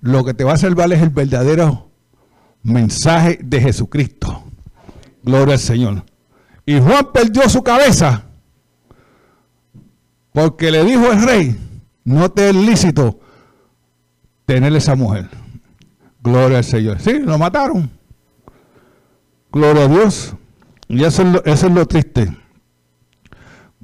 Lo 0.00 0.24
que 0.24 0.34
te 0.34 0.44
va 0.44 0.52
a 0.52 0.58
salvar 0.58 0.92
es 0.92 1.02
el 1.02 1.10
verdadero 1.10 1.90
mensaje 2.62 3.38
de 3.42 3.60
Jesucristo. 3.60 4.44
Gloria 5.22 5.54
al 5.54 5.60
Señor. 5.60 6.04
Y 6.66 6.78
Juan 6.80 7.10
perdió 7.12 7.48
su 7.48 7.62
cabeza 7.62 8.24
porque 10.32 10.70
le 10.70 10.84
dijo 10.84 11.12
el 11.12 11.22
rey, 11.22 11.56
no 12.04 12.30
te 12.30 12.50
es 12.50 12.56
lícito 12.56 13.20
tener 14.46 14.74
esa 14.74 14.94
mujer. 14.94 15.28
Gloria 16.22 16.58
al 16.58 16.64
Señor. 16.64 17.00
Sí, 17.00 17.18
lo 17.20 17.38
mataron. 17.38 17.90
Gloria 19.52 19.84
a 19.84 19.88
Dios. 19.88 20.34
Y 20.88 21.04
eso 21.04 21.22
es 21.22 21.28
lo, 21.28 21.44
eso 21.44 21.66
es 21.66 21.72
lo 21.72 21.86
triste. 21.86 22.36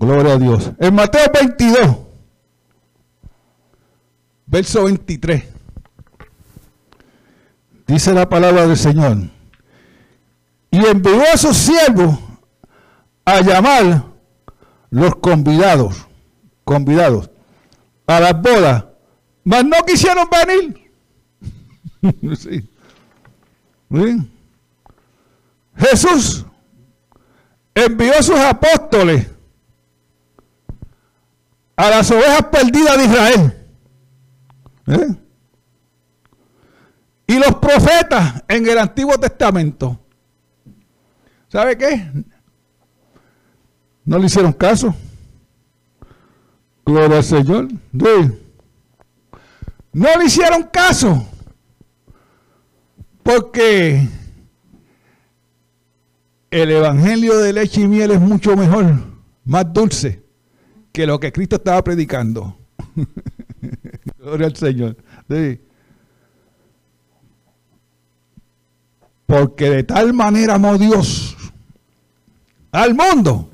Gloria 0.01 0.33
a 0.33 0.39
Dios. 0.39 0.73
En 0.79 0.95
Mateo 0.95 1.27
22, 1.31 1.97
verso 4.47 4.85
23, 4.85 5.45
dice 7.87 8.15
la 8.15 8.27
palabra 8.27 8.67
del 8.67 8.79
Señor. 8.79 9.19
Y 10.71 10.87
envió 10.87 11.23
a 11.31 11.37
sus 11.37 11.55
siervos 11.55 12.19
a 13.27 13.43
llamar 13.43 14.07
los 14.89 15.17
convidados, 15.17 16.07
convidados 16.65 17.29
a 18.07 18.21
las 18.21 18.41
bodas, 18.41 18.87
mas 19.45 19.67
no 19.67 19.77
quisieron 19.87 20.27
venir. 20.47 20.91
Jesús 25.77 26.47
envió 27.75 28.19
a 28.19 28.23
sus 28.23 28.39
apóstoles 28.39 29.27
a 31.81 31.89
las 31.89 32.11
ovejas 32.11 32.43
perdidas 32.53 32.99
de 32.99 33.05
Israel. 33.05 33.57
¿Eh? 34.87 35.17
Y 37.27 37.39
los 37.39 37.55
profetas 37.57 38.45
en 38.49 38.69
el 38.69 38.79
Antiguo 38.79 39.19
Testamento. 39.19 39.99
¿Sabe 41.49 41.79
qué? 41.79 42.13
No 44.05 44.19
le 44.19 44.27
hicieron 44.27 44.53
caso. 44.53 44.95
Gloria 46.85 47.17
al 47.17 47.25
Señor. 47.25 47.69
No 49.93 50.19
le 50.19 50.25
hicieron 50.27 50.65
caso. 50.65 51.27
Porque 53.23 54.07
el 56.51 56.71
evangelio 56.71 57.39
de 57.39 57.55
leche 57.55 57.81
y 57.81 57.89
miel 57.89 58.11
es 58.11 58.21
mucho 58.21 58.55
mejor, 58.55 58.97
más 59.45 59.73
dulce 59.73 60.20
que 61.01 61.07
lo 61.07 61.19
que 61.19 61.33
Cristo 61.33 61.57
estaba 61.57 61.83
predicando. 61.83 62.59
Gloria 64.19 64.49
al 64.49 64.55
Señor. 64.55 64.99
Porque 69.25 69.71
de 69.71 69.83
tal 69.85 70.13
manera 70.13 70.57
amó 70.57 70.77
Dios 70.77 71.35
al 72.71 72.95
mundo. 72.95 73.49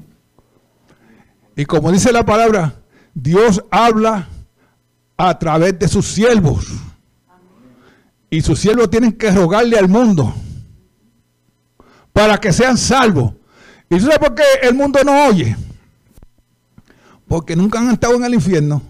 Y 1.54 1.64
como 1.66 1.92
dice 1.92 2.10
la 2.10 2.24
palabra, 2.24 2.80
Dios 3.14 3.62
habla 3.70 4.26
a 5.16 5.38
través 5.38 5.78
de 5.78 5.86
sus 5.86 6.04
siervos. 6.04 6.66
Y 8.28 8.40
sus 8.40 8.58
siervos 8.58 8.90
tienen 8.90 9.12
que 9.12 9.30
rogarle 9.30 9.78
al 9.78 9.88
mundo 9.88 10.34
para 12.12 12.38
que 12.38 12.52
sean 12.52 12.76
salvos. 12.76 13.34
¿Y 13.88 13.98
tú 13.98 14.06
sabes 14.06 14.18
por 14.18 14.34
qué 14.34 14.42
el 14.62 14.74
mundo 14.74 14.98
no 15.04 15.26
oye? 15.26 15.56
Porque 17.26 17.56
nunca 17.56 17.78
han 17.78 17.90
estado 17.90 18.14
en 18.14 18.24
el 18.24 18.34
infierno. 18.34 18.82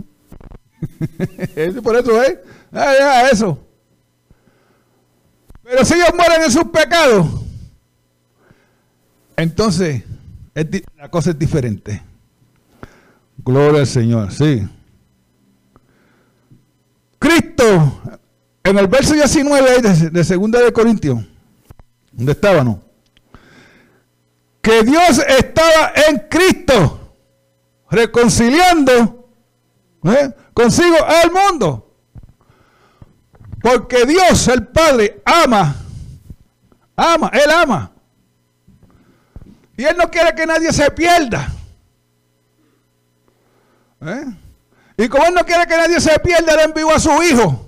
por 1.83 1.97
eso 1.97 2.23
es. 2.23 2.39
Ah, 2.73 3.29
eso. 3.33 3.59
Pero 5.63 5.85
si 5.85 5.95
ellos 5.95 6.11
mueren 6.17 6.43
en 6.43 6.51
sus 6.51 6.65
pecados, 6.65 7.27
entonces 9.37 10.03
la 10.97 11.11
cosa 11.11 11.31
es 11.31 11.39
diferente. 11.39 12.03
Gloria 13.39 13.81
al 13.81 13.87
Señor, 13.87 14.33
sí. 14.33 14.67
Cristo, 17.19 18.03
en 18.63 18.79
el 18.79 18.87
verso 18.87 19.15
19 19.15 19.83
de, 19.83 20.11
de 20.11 20.25
segunda 20.25 20.61
de 20.61 20.73
Corintios, 20.73 21.25
¿dónde 22.13 22.33
estábamos? 22.33 22.87
que 24.67 24.83
Dios 24.83 25.23
estaba 25.29 25.93
en 26.09 26.25
Cristo, 26.29 27.06
reconciliando 27.91 29.31
¿eh? 30.05 30.35
consigo 30.53 30.97
al 31.05 31.31
mundo. 31.31 31.83
Porque 33.61 34.05
Dios, 34.07 34.49
el 34.49 34.67
Padre, 34.69 35.23
ama, 35.25 35.75
ama, 36.95 37.31
Él 37.33 37.51
ama. 37.51 37.91
Y 39.77 39.85
Él 39.85 39.97
no 39.97 40.11
quiere 40.11 40.35
que 40.35 40.47
nadie 40.47 40.73
se 40.73 40.91
pierda. 40.91 41.53
¿Eh? 44.01 44.25
Y 44.99 45.09
como 45.09 45.25
Él 45.27 45.35
no 45.35 45.45
quiere 45.45 45.67
que 45.67 45.77
nadie 45.77 46.01
se 46.01 46.19
pierda, 46.21 46.55
Él 46.55 46.61
envió 46.67 46.91
a 46.95 47.01
su 47.01 47.11
Hijo 47.23 47.67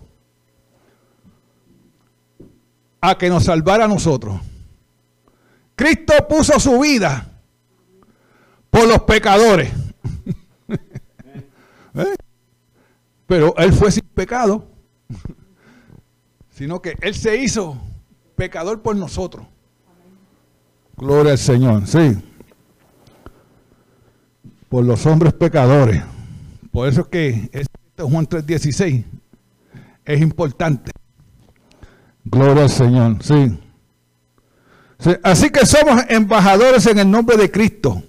a 3.01 3.17
que 3.17 3.29
nos 3.29 3.45
salvara 3.45 3.85
a 3.85 3.89
nosotros. 3.89 4.41
Cristo 5.75 6.13
puso 6.29 6.59
su 6.59 6.81
vida 6.81 7.27
por 8.71 8.87
los 8.87 9.03
pecadores. 9.03 9.71
¿Eh? 11.99 12.15
Pero 13.27 13.55
Él 13.59 13.73
fue 13.73 13.91
sin 13.91 14.05
pecado. 14.15 14.71
sino 16.51 16.83
que 16.83 16.97
Él 17.01 17.15
se 17.15 17.37
hizo 17.37 17.77
pecador 18.35 18.83
por 18.83 18.97
nosotros. 18.97 19.47
Gloria 20.97 21.33
al 21.33 21.39
Señor, 21.39 21.87
sí. 21.87 22.17
Por 24.69 24.85
los 24.85 25.07
hombres 25.07 25.33
pecadores. 25.35 26.03
Por 26.73 26.89
eso 26.89 27.03
es 27.03 27.07
que 27.09 27.51
este 27.53 28.03
Juan 28.03 28.27
3:16 28.27 29.05
es 30.05 30.21
importante. 30.21 30.91
Gloria 32.25 32.65
al 32.65 32.71
Señor, 32.71 33.23
sí. 33.23 33.59
Así 35.23 35.51
que 35.51 35.65
somos 35.65 36.03
embajadores 36.09 36.87
en 36.87 36.99
el 36.99 37.11
nombre 37.11 37.37
de 37.37 37.51
Cristo. 37.51 38.03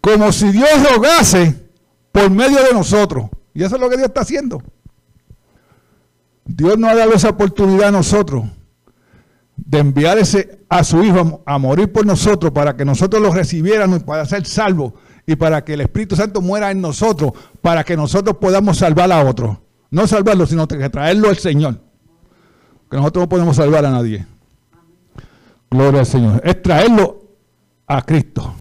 Como 0.00 0.32
si 0.32 0.50
Dios 0.50 0.70
rogase 0.90 1.67
por 2.18 2.30
medio 2.30 2.62
de 2.62 2.72
nosotros. 2.72 3.28
Y 3.54 3.62
eso 3.62 3.76
es 3.76 3.80
lo 3.80 3.88
que 3.88 3.96
Dios 3.96 4.08
está 4.08 4.22
haciendo. 4.22 4.62
Dios 6.44 6.78
nos 6.78 6.90
ha 6.90 6.94
dado 6.94 7.12
esa 7.12 7.28
oportunidad 7.28 7.88
a 7.88 7.92
nosotros 7.92 8.44
de 9.56 9.78
enviar 9.78 10.18
a 10.68 10.84
su 10.84 11.04
Hijo 11.04 11.42
a, 11.44 11.58
morir 11.58 11.92
por 11.92 12.06
nosotros 12.06 12.52
para 12.52 12.76
que 12.76 12.84
nosotros 12.84 13.20
lo 13.20 13.32
recibiéramos 13.32 14.02
para 14.04 14.24
ser 14.24 14.46
salvos 14.46 14.94
y 15.26 15.36
para 15.36 15.62
que 15.64 15.74
el 15.74 15.82
Espíritu 15.82 16.16
Santo 16.16 16.40
muera 16.40 16.70
en 16.70 16.80
nosotros 16.80 17.32
para 17.60 17.84
que 17.84 17.96
nosotros 17.96 18.36
podamos 18.40 18.78
salvar 18.78 19.12
a 19.12 19.24
otros. 19.24 19.58
No 19.90 20.06
salvarlo, 20.06 20.46
sino 20.46 20.66
que 20.66 20.88
traerlo 20.88 21.28
al 21.28 21.38
Señor. 21.38 21.80
Que 22.90 22.96
nosotros 22.96 23.24
no 23.24 23.28
podemos 23.28 23.56
salvar 23.56 23.84
a 23.84 23.90
nadie. 23.90 24.26
Gloria 25.70 26.00
al 26.00 26.06
Señor. 26.06 26.40
Es 26.44 26.62
traerlo 26.62 27.22
a 27.86 28.02
Cristo. 28.02 28.54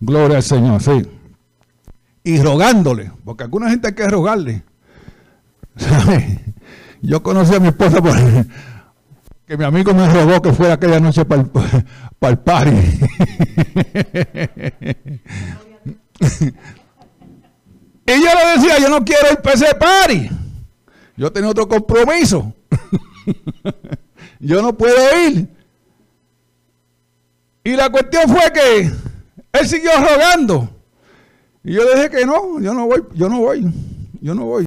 Gloria 0.00 0.36
al 0.36 0.42
Señor, 0.42 0.80
sí. 0.80 1.02
Y 2.24 2.40
rogándole, 2.40 3.12
porque 3.24 3.44
alguna 3.44 3.68
gente 3.68 3.88
hay 3.88 3.94
que 3.94 4.08
rogarle. 4.08 4.64
Yo 7.02 7.22
conocí 7.22 7.54
a 7.54 7.60
mi 7.60 7.68
esposa 7.68 8.00
porque 8.00 8.46
mi 9.58 9.64
amigo 9.64 9.92
me 9.92 10.08
rogó 10.08 10.40
que 10.40 10.54
fuera 10.54 10.72
aquella 10.74 11.00
noche 11.00 11.26
para 11.26 11.42
el, 11.42 11.50
para 12.18 12.30
el 12.30 12.38
party. 12.38 12.70
y 18.06 18.12
yo 18.12 18.30
le 18.34 18.56
decía, 18.56 18.78
yo 18.80 18.88
no 18.88 19.04
quiero 19.04 19.30
ir 19.30 19.38
para 19.42 19.54
ese 19.54 19.74
party. 19.74 20.30
Yo 21.18 21.30
tenía 21.30 21.50
otro 21.50 21.68
compromiso. 21.68 22.54
yo 24.40 24.62
no 24.62 24.74
puedo 24.76 25.28
ir. 25.28 25.46
Y 27.64 27.76
la 27.76 27.90
cuestión 27.90 28.28
fue 28.28 28.50
que 28.50 28.90
él 29.52 29.68
siguió 29.68 29.90
rogando. 29.98 30.73
Y 31.64 31.72
yo 31.72 31.94
dije 31.94 32.10
que 32.10 32.26
no, 32.26 32.60
yo 32.60 32.74
no 32.74 32.86
voy, 32.86 33.04
yo 33.14 33.28
no 33.28 33.40
voy, 33.40 33.72
yo 34.20 34.34
no 34.34 34.44
voy. 34.44 34.66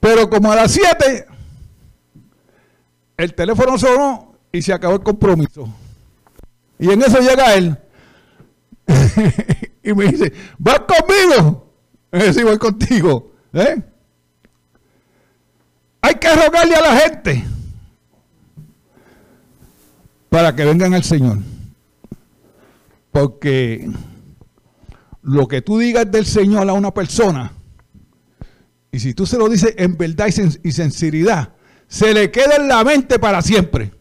Pero 0.00 0.28
como 0.28 0.52
a 0.52 0.56
las 0.56 0.70
7, 0.70 1.26
el 3.16 3.34
teléfono 3.34 3.78
sonó 3.78 4.34
y 4.52 4.60
se 4.60 4.72
acabó 4.72 4.96
el 4.96 5.02
compromiso. 5.02 5.66
Y 6.78 6.90
en 6.90 7.02
eso 7.02 7.20
llega 7.20 7.54
él. 7.54 7.76
y 9.82 9.92
me 9.94 10.06
dice, 10.06 10.32
¿vas 10.58 10.80
conmigo? 10.80 11.72
Y 12.12 12.32
sí, 12.32 12.42
voy 12.42 12.58
contigo. 12.58 13.32
¿eh? 13.54 13.82
Hay 16.02 16.14
que 16.16 16.34
rogarle 16.34 16.76
a 16.76 16.80
la 16.80 16.96
gente 16.96 17.44
para 20.28 20.54
que 20.54 20.64
vengan 20.66 20.92
al 20.92 21.04
Señor. 21.04 21.38
Porque 23.10 23.90
lo 25.22 25.48
que 25.48 25.62
tú 25.62 25.78
digas 25.78 26.10
del 26.10 26.26
Señor 26.26 26.68
a 26.68 26.72
una 26.72 26.92
persona, 26.92 27.52
y 28.90 29.00
si 29.00 29.14
tú 29.14 29.26
se 29.26 29.38
lo 29.38 29.48
dices 29.48 29.74
en 29.76 29.96
verdad 29.96 30.28
y, 30.62 30.72
sinceridad, 30.72 31.52
se 31.86 32.14
le 32.14 32.30
queda 32.30 32.56
en 32.56 32.68
la 32.68 32.82
mente 32.84 33.18
para 33.18 33.42
siempre. 33.42 33.92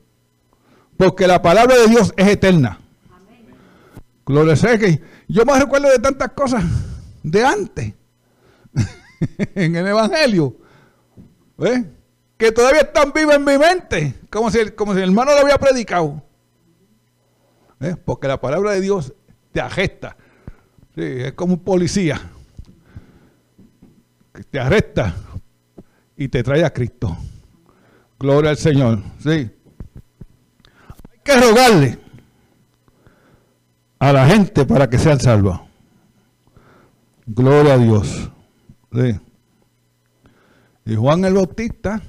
Porque 0.96 1.28
la 1.28 1.42
palabra 1.42 1.76
de 1.76 1.88
Dios 1.88 2.14
es 2.16 2.28
eterna. 2.28 2.80
Gloria 4.26 4.54
a 4.54 4.78
que 4.78 5.02
yo 5.28 5.46
me 5.46 5.60
recuerdo 5.60 5.90
de 5.90 6.00
tantas 6.00 6.32
cosas 6.32 6.64
de 7.24 7.46
antes 7.46 7.94
en 9.56 9.76
el 9.76 9.88
Evangelio. 9.88 10.56
¿eh? 11.60 11.86
que 12.38 12.52
todavía 12.52 12.82
están 12.82 13.12
vivos 13.14 13.36
en 13.36 13.44
mi 13.44 13.58
mente, 13.58 14.14
como 14.30 14.52
si, 14.52 14.70
como 14.72 14.94
si 14.94 15.00
el 15.00 15.10
hermano 15.10 15.34
lo 15.34 15.40
había 15.40 15.58
predicado. 15.58 16.22
¿Eh? 17.80 17.96
Porque 18.06 18.28
la 18.28 18.40
palabra 18.40 18.72
de 18.72 18.82
Dios 18.82 19.14
te 19.52 19.60
agesta. 19.60 20.16
Sí, 20.98 21.04
es 21.04 21.34
como 21.34 21.54
un 21.54 21.60
policía 21.60 22.20
que 24.34 24.44
te 24.44 24.60
arresta 24.60 25.14
y 26.16 26.28
te 26.28 26.42
trae 26.42 26.66
a 26.66 26.74
Cristo. 26.74 27.16
Gloria 28.18 28.50
al 28.50 28.58
Señor. 28.58 29.04
Sí. 29.20 29.30
Hay 29.30 31.20
que 31.24 31.36
rogarle 31.36 32.00
a 34.00 34.12
la 34.12 34.26
gente 34.26 34.66
para 34.66 34.90
que 34.90 34.98
sean 34.98 35.20
salvos. 35.20 35.62
Gloria 37.28 37.76
a 37.76 37.78
Dios. 37.78 38.32
Sí. 38.92 39.20
Y 40.86 40.96
Juan 40.96 41.24
el 41.26 41.36
Bautista 41.36 42.02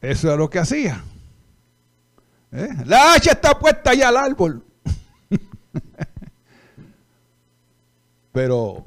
eso 0.00 0.32
es 0.32 0.38
lo 0.38 0.50
que 0.50 0.58
hacía. 0.58 1.04
¿Eh? 2.50 2.68
La 2.86 3.12
hacha 3.12 3.32
está 3.32 3.56
puesta 3.58 3.90
allá 3.90 4.08
al 4.08 4.16
árbol. 4.16 4.64
Pero 8.32 8.84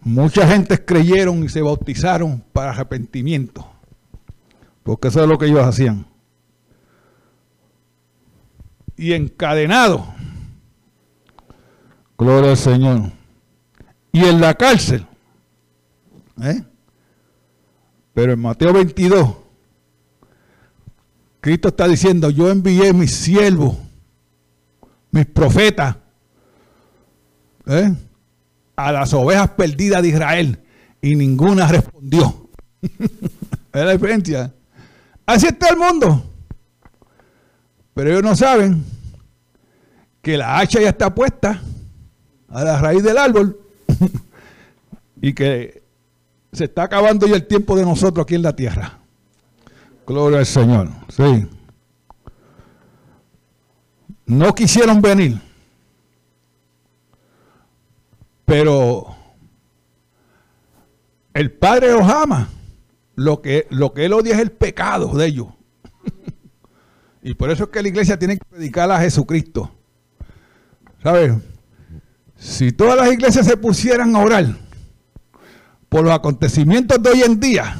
mucha 0.00 0.46
gente 0.46 0.84
creyeron 0.84 1.44
y 1.44 1.48
se 1.48 1.62
bautizaron 1.62 2.42
para 2.52 2.70
arrepentimiento. 2.70 3.66
Porque 4.82 5.08
eso 5.08 5.22
es 5.22 5.28
lo 5.28 5.38
que 5.38 5.46
ellos 5.46 5.64
hacían. 5.64 6.06
Y 8.96 9.12
encadenado. 9.12 10.06
Gloria 12.16 12.50
al 12.50 12.56
Señor. 12.56 13.12
Y 14.12 14.24
en 14.24 14.40
la 14.40 14.54
cárcel. 14.54 15.06
¿Eh? 16.42 16.62
Pero 18.14 18.32
en 18.32 18.40
Mateo 18.40 18.72
22, 18.72 19.36
Cristo 21.40 21.68
está 21.68 21.86
diciendo, 21.86 22.30
yo 22.30 22.50
envié 22.50 22.92
mis 22.92 23.14
siervos, 23.14 23.76
mis 25.10 25.26
profetas, 25.26 25.96
¿eh? 27.68 27.94
a 28.76 28.92
las 28.92 29.12
ovejas 29.12 29.50
perdidas 29.50 30.02
de 30.02 30.08
Israel 30.08 30.58
y 31.02 31.14
ninguna 31.14 31.68
respondió. 31.68 32.48
es 32.82 32.90
la 33.72 33.92
diferencia. 33.92 34.52
Así 35.26 35.46
está 35.46 35.68
el 35.68 35.76
mundo. 35.76 36.24
Pero 37.94 38.10
ellos 38.10 38.22
no 38.22 38.36
saben 38.36 38.84
que 40.22 40.36
la 40.36 40.58
hacha 40.58 40.80
ya 40.80 40.90
está 40.90 41.14
puesta 41.14 41.60
a 42.48 42.64
la 42.64 42.78
raíz 42.78 43.02
del 43.02 43.18
árbol 43.18 43.58
y 45.20 45.32
que 45.32 45.82
se 46.52 46.64
está 46.64 46.84
acabando 46.84 47.26
ya 47.26 47.36
el 47.36 47.46
tiempo 47.46 47.76
de 47.76 47.84
nosotros 47.84 48.24
aquí 48.24 48.36
en 48.36 48.42
la 48.42 48.54
tierra. 48.54 48.98
Gloria 50.06 50.38
al 50.38 50.46
Señor. 50.46 50.88
Sí. 51.08 51.46
No 54.26 54.54
quisieron 54.54 55.02
venir. 55.02 55.47
Pero 58.48 59.14
el 61.34 61.52
Padre 61.52 61.92
los 61.92 62.08
ama. 62.10 62.48
Lo 63.14 63.42
que, 63.42 63.66
lo 63.68 63.92
que 63.92 64.06
Él 64.06 64.14
odia 64.14 64.36
es 64.36 64.40
el 64.40 64.52
pecado 64.52 65.08
de 65.08 65.26
ellos. 65.26 65.48
y 67.22 67.34
por 67.34 67.50
eso 67.50 67.64
es 67.64 67.70
que 67.70 67.82
la 67.82 67.88
iglesia 67.88 68.18
tiene 68.18 68.38
que 68.38 68.44
predicar 68.48 68.90
a 68.90 69.00
Jesucristo. 69.00 69.70
¿Sabes? 71.02 71.34
Si 72.36 72.72
todas 72.72 72.96
las 72.96 73.12
iglesias 73.12 73.44
se 73.44 73.58
pusieran 73.58 74.16
a 74.16 74.20
orar, 74.20 74.46
por 75.90 76.04
los 76.04 76.12
acontecimientos 76.12 77.02
de 77.02 77.10
hoy 77.10 77.22
en 77.22 77.38
día, 77.38 77.76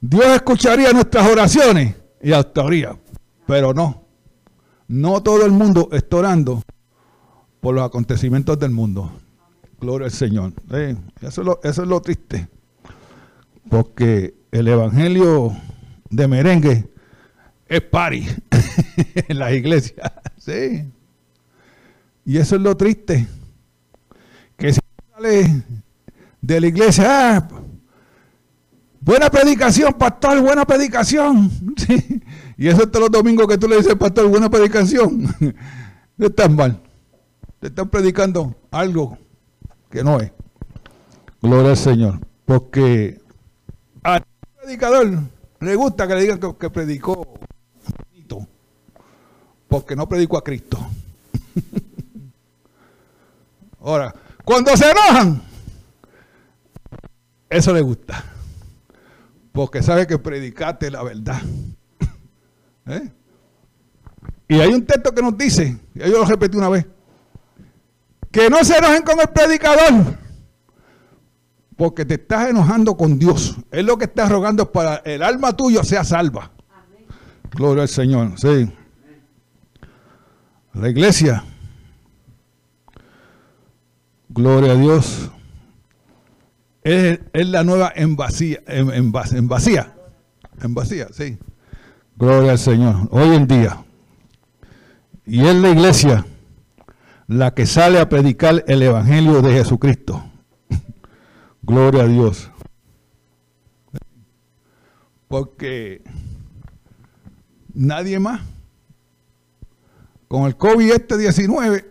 Dios 0.00 0.26
escucharía 0.26 0.92
nuestras 0.92 1.26
oraciones 1.26 1.94
y 2.20 2.32
actuaría. 2.32 2.98
Pero 3.46 3.72
no, 3.72 4.04
no 4.88 5.22
todo 5.22 5.46
el 5.46 5.52
mundo 5.52 5.88
está 5.92 6.16
orando 6.16 6.62
por 7.60 7.74
los 7.74 7.84
acontecimientos 7.84 8.58
del 8.58 8.72
mundo. 8.72 9.10
Gloria 9.80 10.06
al 10.06 10.12
Señor. 10.12 10.52
eso, 11.20 11.60
es 11.62 11.78
lo, 11.78 12.00
triste. 12.00 12.48
Porque 13.70 14.34
el 14.50 14.66
Evangelio 14.66 15.56
de 16.10 16.26
merengue 16.26 16.88
es 17.66 17.80
pari 17.82 18.26
en 19.28 19.38
las 19.38 19.52
iglesias. 19.52 20.12
Sí. 20.38 20.84
Y 22.24 22.38
eso 22.38 22.56
es 22.56 22.62
lo 22.62 22.76
triste. 22.76 23.26
Que 24.56 24.72
si 24.72 24.80
sale 25.12 25.62
de 26.40 26.60
la 26.60 26.66
iglesia. 26.66 27.36
Ah, 27.36 27.48
buena 29.00 29.30
predicación, 29.30 29.94
pastor, 29.94 30.40
buena 30.40 30.64
predicación. 30.64 31.50
Y 32.60 32.66
eso 32.66 32.82
es 32.82 32.98
los 32.98 33.08
domingos 33.08 33.46
que 33.46 33.56
tú 33.56 33.68
le 33.68 33.76
dices, 33.76 33.94
pastor, 33.94 34.26
buena 34.26 34.50
predicación. 34.50 35.32
No 36.16 36.26
están 36.26 36.56
mal. 36.56 36.80
Te 37.60 37.68
están 37.68 37.88
predicando 37.88 38.52
algo 38.72 39.16
que 39.90 40.02
no 40.02 40.20
es. 40.20 40.32
Gloria 41.40 41.70
al 41.70 41.76
Señor. 41.76 42.20
Porque 42.44 43.20
al 44.02 44.24
predicador 44.60 45.10
le 45.60 45.74
gusta 45.74 46.06
que 46.06 46.14
le 46.14 46.20
digan 46.22 46.38
que, 46.38 46.70
predicó 46.70 47.38
porque 49.68 49.94
no 49.94 50.08
predicó 50.08 50.38
a 50.38 50.44
Cristo. 50.44 50.78
Ahora, 53.80 54.14
cuando 54.44 54.76
se 54.76 54.90
enojan, 54.90 55.42
eso 57.50 57.72
le 57.72 57.82
gusta. 57.82 58.24
Porque 59.52 59.82
sabe 59.82 60.06
que 60.06 60.18
predicaste 60.18 60.90
la 60.90 61.02
verdad. 61.02 61.40
¿Eh? 62.86 63.12
Y 64.48 64.60
hay 64.60 64.72
un 64.72 64.86
texto 64.86 65.14
que 65.14 65.22
nos 65.22 65.36
dice, 65.36 65.78
y 65.94 65.98
yo 65.98 66.18
lo 66.18 66.24
repetí 66.24 66.56
una 66.56 66.70
vez, 66.70 66.86
que 68.38 68.50
no 68.50 68.62
se 68.62 68.76
enojen 68.76 69.02
con 69.02 69.18
el 69.18 69.26
predicador, 69.30 70.16
porque 71.76 72.04
te 72.04 72.14
estás 72.14 72.48
enojando 72.48 72.96
con 72.96 73.18
Dios. 73.18 73.56
Es 73.72 73.84
lo 73.84 73.98
que 73.98 74.04
estás 74.04 74.30
rogando 74.30 74.70
para 74.70 74.98
el 74.98 75.24
alma 75.24 75.56
tuya 75.56 75.82
sea 75.82 76.04
salva. 76.04 76.52
Gloria 77.50 77.82
al 77.82 77.88
Señor, 77.88 78.38
sí. 78.38 78.72
La 80.72 80.88
iglesia, 80.88 81.42
gloria 84.28 84.72
a 84.72 84.76
Dios, 84.76 85.32
es, 86.84 87.18
la 87.32 87.64
nueva 87.64 87.92
en 87.96 88.14
vacía, 88.14 88.60
en, 88.68 88.92
en 88.92 89.10
vacía, 89.48 89.96
en 90.62 90.74
vacía, 90.74 91.08
sí. 91.10 91.38
Gloria 92.14 92.52
al 92.52 92.58
Señor. 92.60 93.08
Hoy 93.10 93.34
en 93.34 93.48
día, 93.48 93.84
y 95.26 95.44
es 95.44 95.56
la 95.56 95.70
iglesia 95.70 96.24
la 97.28 97.52
que 97.54 97.66
sale 97.66 98.00
a 98.00 98.08
predicar 98.08 98.64
el 98.66 98.82
Evangelio 98.82 99.42
de 99.42 99.52
Jesucristo. 99.52 100.24
Gloria 101.62 102.04
a 102.04 102.06
Dios. 102.06 102.50
Porque 105.28 106.02
nadie 107.74 108.18
más. 108.18 108.40
Con 110.26 110.46
el 110.46 110.56
COVID 110.56 110.90
este 110.90 111.16
19, 111.16 111.86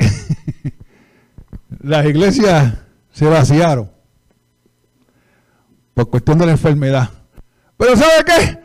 las 1.81 2.05
iglesias 2.05 2.75
se 3.11 3.25
vaciaron 3.25 3.91
por 5.93 6.09
cuestión 6.09 6.37
de 6.37 6.45
la 6.45 6.51
enfermedad. 6.51 7.09
Pero 7.77 7.95
¿sabe 7.95 8.25
qué? 8.25 8.59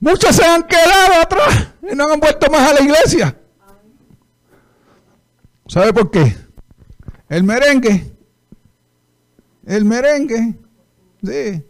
Muchos 0.00 0.34
se 0.34 0.44
han 0.44 0.64
quedado 0.64 1.22
atrás 1.22 1.68
y 1.88 1.94
no 1.94 2.12
han 2.12 2.18
vuelto 2.18 2.50
más 2.50 2.70
a 2.70 2.74
la 2.74 2.80
iglesia. 2.80 3.36
¿Sabe 5.66 5.92
por 5.92 6.10
qué? 6.10 6.36
El 7.28 7.44
merengue. 7.44 8.12
El 9.64 9.84
merengue. 9.84 10.58
Sí. 11.22 11.64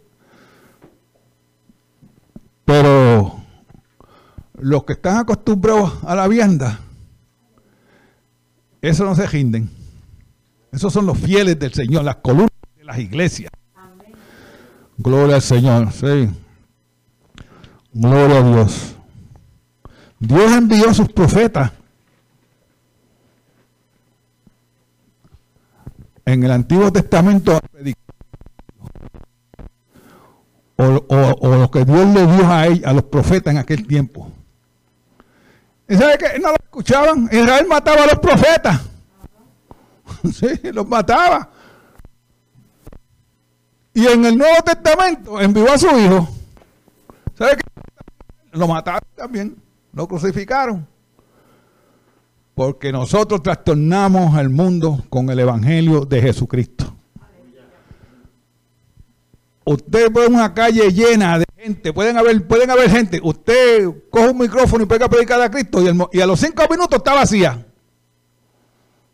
Pero 2.65 3.41
los 4.57 4.83
que 4.83 4.93
están 4.93 5.17
acostumbrados 5.17 6.03
a 6.03 6.15
la 6.15 6.27
vianda, 6.27 6.79
eso 8.81 9.05
no 9.05 9.15
se 9.15 9.27
rinden. 9.27 9.69
Esos 10.71 10.91
son 10.91 11.05
los 11.05 11.17
fieles 11.17 11.57
del 11.57 11.73
Señor, 11.73 12.03
las 12.03 12.17
columnas 12.17 12.49
de 12.75 12.83
las 12.83 12.99
iglesias. 12.99 13.49
Gloria 14.97 15.35
al 15.35 15.41
Señor, 15.41 15.91
sí. 15.93 16.29
Gloria 17.93 18.39
a 18.39 18.43
Dios. 18.43 18.95
Dios 20.19 20.51
envió 20.51 20.89
a 20.89 20.93
sus 20.93 21.09
profetas 21.09 21.71
en 26.25 26.43
el 26.43 26.51
Antiguo 26.51 26.91
Testamento 26.91 27.59
o, 30.77 31.05
o, 31.39 31.55
lo 31.55 31.71
que 31.71 31.85
Dios 31.85 32.05
le 32.07 32.25
dio 32.27 32.45
a, 32.45 32.63
a 32.63 32.93
los 32.93 33.03
profetas 33.03 33.53
en 33.53 33.59
aquel 33.59 33.87
tiempo. 33.87 34.31
¿Y 35.87 35.95
sabe 35.95 36.17
que 36.17 36.39
no 36.39 36.49
lo 36.49 36.55
escuchaban? 36.55 37.29
Israel 37.31 37.67
mataba 37.67 38.03
a 38.03 38.07
los 38.07 38.19
profetas. 38.19 38.81
sí, 40.33 40.71
los 40.73 40.87
mataba. 40.87 41.49
Y 43.93 44.05
en 44.07 44.25
el 44.25 44.37
Nuevo 44.37 44.61
Testamento 44.63 45.39
envió 45.39 45.71
a 45.71 45.77
su 45.77 45.87
hijo. 45.97 46.27
¿Sabe 47.37 47.57
qué? 47.57 47.63
Lo 48.51 48.67
mataron 48.67 49.07
también. 49.15 49.55
Lo 49.93 50.07
crucificaron 50.07 50.85
porque 52.55 52.93
nosotros 52.93 53.43
trastornamos 53.43 54.33
al 54.33 54.49
mundo 54.49 55.03
con 55.09 55.29
el 55.29 55.39
Evangelio 55.39 56.05
de 56.05 56.21
Jesucristo. 56.21 56.95
Usted 59.65 60.11
ve 60.11 60.27
una 60.27 60.53
calle 60.53 60.91
llena 60.91 61.39
de 61.39 61.45
gente, 61.57 61.91
pueden 61.91 62.17
haber, 62.17 62.47
pueden 62.47 62.69
haber 62.69 62.89
gente, 62.89 63.19
usted 63.21 63.89
coge 64.09 64.29
un 64.29 64.37
micrófono 64.37 64.83
y 64.83 64.87
pega 64.87 65.07
a 65.07 65.09
predicar 65.09 65.41
a 65.41 65.49
Cristo 65.49 65.81
y, 66.11 66.21
a 66.21 66.25
los 66.25 66.39
cinco 66.39 66.63
minutos 66.69 66.97
está 66.97 67.13
vacía. 67.13 67.65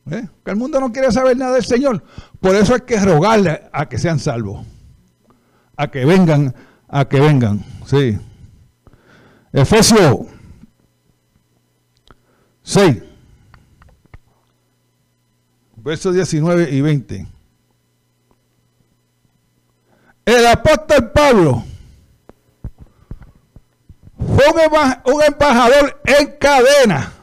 ¿Eh? 0.10 0.27
Que 0.43 0.51
el 0.51 0.58
mundo 0.58 0.80
no 0.80 0.91
quiere 0.91 1.12
saber 1.12 1.38
nada 1.38 1.54
del 1.54 1.65
Señor. 1.65 2.04
Por 2.39 2.56
eso 2.56 2.73
hay 2.73 2.82
que 2.82 2.99
rogarle 2.99 3.69
a 3.71 3.88
que 3.88 3.97
sean 3.97 4.19
salvos. 4.19 4.65
A 5.77 5.89
que 5.89 6.06
vengan, 6.06 6.54
a 6.88 7.06
que 7.06 7.19
vengan. 7.19 7.63
Sí. 7.86 8.17
Efesios 9.54 10.19
6 12.63 13.11
versos 15.83 16.13
19 16.13 16.71
y 16.71 16.81
20. 16.81 17.27
El 20.25 20.47
apóstol 20.47 21.11
Pablo 21.11 21.63
fue 24.17 24.45
un 25.05 25.23
embajador 25.23 26.01
en 26.05 26.37
cadena. 26.37 27.13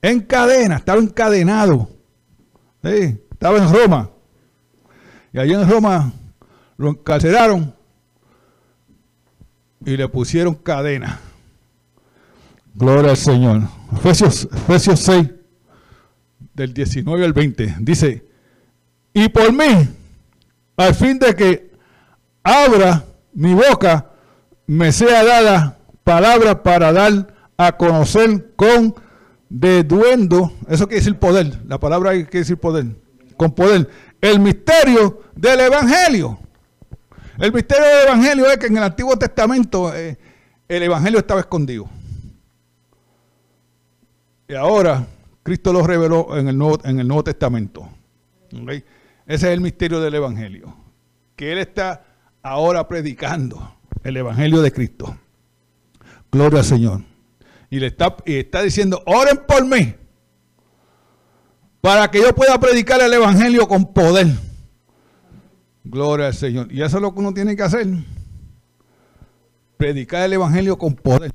En 0.00 0.20
cadena, 0.20 0.76
estaba 0.76 1.00
encadenado. 1.00 1.88
Estaba 2.82 3.58
en 3.58 3.72
Roma. 3.72 4.10
Y 5.32 5.38
allí 5.38 5.52
en 5.52 5.68
Roma 5.68 6.12
lo 6.76 6.90
encarcelaron 6.90 7.74
y 9.84 9.96
le 9.96 10.08
pusieron 10.08 10.54
cadena. 10.54 11.20
Gloria 12.74 13.10
al 13.10 13.16
Señor. 13.16 13.62
Efesios, 13.92 14.48
Efesios 14.52 15.00
6, 15.00 15.30
del 16.54 16.74
19 16.74 17.24
al 17.24 17.32
20. 17.32 17.76
Dice, 17.80 18.24
y 19.12 19.28
por 19.28 19.52
mí, 19.52 19.88
al 20.76 20.94
fin 20.94 21.18
de 21.18 21.34
que 21.34 21.70
abra 22.42 23.04
mi 23.34 23.54
boca, 23.54 24.10
me 24.66 24.92
sea 24.92 25.24
dada 25.24 25.78
palabra 26.04 26.62
para 26.62 26.92
dar 26.92 27.34
a 27.56 27.76
conocer 27.76 28.52
con 28.56 28.94
deduendo, 29.48 30.52
eso 30.68 30.86
quiere 30.86 31.00
decir 31.00 31.18
poder, 31.18 31.58
la 31.66 31.78
palabra 31.78 32.12
quiere 32.12 32.38
decir 32.38 32.56
poder, 32.56 32.86
con 33.36 33.54
poder, 33.54 33.88
el 34.20 34.40
misterio 34.40 35.22
del 35.34 35.60
Evangelio. 35.60 36.38
El 37.38 37.52
misterio 37.52 37.84
del 37.84 38.08
Evangelio 38.08 38.50
es 38.50 38.58
que 38.58 38.66
en 38.66 38.76
el 38.76 38.82
Antiguo 38.82 39.16
Testamento 39.18 39.94
eh, 39.94 40.16
el 40.68 40.82
Evangelio 40.82 41.18
estaba 41.18 41.40
escondido. 41.40 41.88
Y 44.48 44.54
ahora 44.54 45.06
Cristo 45.42 45.72
lo 45.72 45.86
reveló 45.86 46.36
en 46.38 46.48
el 46.48 46.56
Nuevo, 46.56 46.78
en 46.84 47.00
el 47.00 47.08
Nuevo 47.08 47.24
Testamento. 47.24 47.88
Ese 48.50 48.82
es 49.26 49.44
el 49.44 49.60
misterio 49.60 50.00
del 50.00 50.14
Evangelio. 50.14 50.74
Que 51.36 51.52
Él 51.52 51.58
está 51.58 52.04
ahora 52.42 52.86
predicando 52.86 53.76
el 54.04 54.16
Evangelio 54.16 54.62
de 54.62 54.72
Cristo. 54.72 55.16
Gloria 56.30 56.60
al 56.60 56.64
Señor. 56.64 57.02
Y 57.70 57.80
le 57.80 57.88
está, 57.88 58.16
y 58.24 58.36
está 58.36 58.62
diciendo, 58.62 59.02
oren 59.06 59.40
por 59.46 59.64
mí. 59.66 59.94
Para 61.80 62.10
que 62.10 62.20
yo 62.20 62.34
pueda 62.34 62.58
predicar 62.60 63.00
el 63.00 63.12
Evangelio 63.12 63.66
con 63.66 63.92
poder. 63.92 64.28
Gloria 65.84 66.28
al 66.28 66.34
Señor. 66.34 66.72
Y 66.72 66.82
eso 66.82 66.98
es 66.98 67.02
lo 67.02 67.12
que 67.12 67.20
uno 67.20 67.34
tiene 67.34 67.56
que 67.56 67.62
hacer. 67.62 67.86
Predicar 69.76 70.22
el 70.22 70.34
Evangelio 70.34 70.78
con 70.78 70.94
poder. 70.94 71.32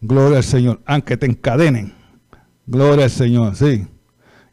Gloria 0.00 0.38
al 0.38 0.44
Señor. 0.44 0.80
Aunque 0.84 1.16
te 1.16 1.26
encadenen. 1.26 1.99
Gloria 2.70 3.06
al 3.06 3.10
Señor, 3.10 3.56
sí. 3.56 3.84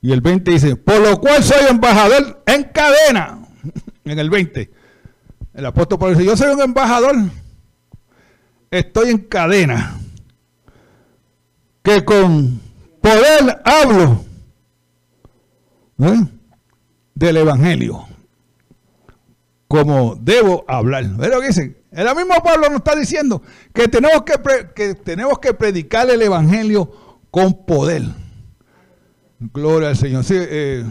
Y 0.02 0.12
el 0.12 0.22
20 0.22 0.50
dice, 0.50 0.76
por 0.76 1.00
lo 1.00 1.22
cual 1.22 1.44
soy 1.44 1.68
embajador 1.70 2.42
en 2.48 2.64
cadena. 2.64 3.40
En 4.06 4.18
el 4.18 4.30
20. 4.30 4.72
El 5.54 5.66
apóstol 5.66 6.00
Pablo 6.00 6.16
dice, 6.16 6.26
yo 6.26 6.38
soy 6.38 6.54
un 6.54 6.62
embajador. 6.62 7.14
Estoy 8.72 9.10
en 9.10 9.18
cadena. 9.18 10.00
Que 11.84 12.06
con 12.06 12.62
poder 13.02 13.62
hablo 13.66 14.24
¿eh? 16.00 16.26
del 17.14 17.38
Evangelio. 17.38 18.08
Como 19.68 20.16
debo 20.16 20.64
hablar. 20.70 21.04
¿Ves 21.18 21.30
lo 21.30 21.42
que 21.42 21.48
dice? 21.48 21.84
El 21.92 22.16
mismo 22.16 22.36
Pablo 22.42 22.70
nos 22.70 22.78
está 22.78 22.96
diciendo 22.96 23.42
que 23.74 23.90
tenemos 23.90 24.24
que, 24.24 24.36
que, 24.74 24.96
tenemos 24.96 25.38
que 25.40 25.54
predicar 25.54 26.10
el 26.10 26.22
Evangelio 26.22 27.07
con 27.38 27.54
poder. 27.66 28.02
Gloria 29.40 29.90
al 29.90 29.96
Señor. 29.96 30.24
Sí, 30.24 30.34
eh, 30.36 30.84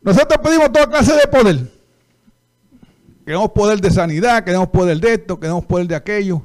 Nosotros 0.00 0.38
pedimos 0.44 0.70
toda 0.70 0.86
clase 0.86 1.12
de 1.12 1.26
poder. 1.26 1.68
Queremos 3.26 3.50
poder 3.50 3.80
de 3.80 3.90
sanidad, 3.90 4.44
queremos 4.44 4.68
poder 4.68 5.00
de 5.00 5.14
esto, 5.14 5.40
queremos 5.40 5.64
poder 5.64 5.88
de 5.88 5.96
aquello. 5.96 6.42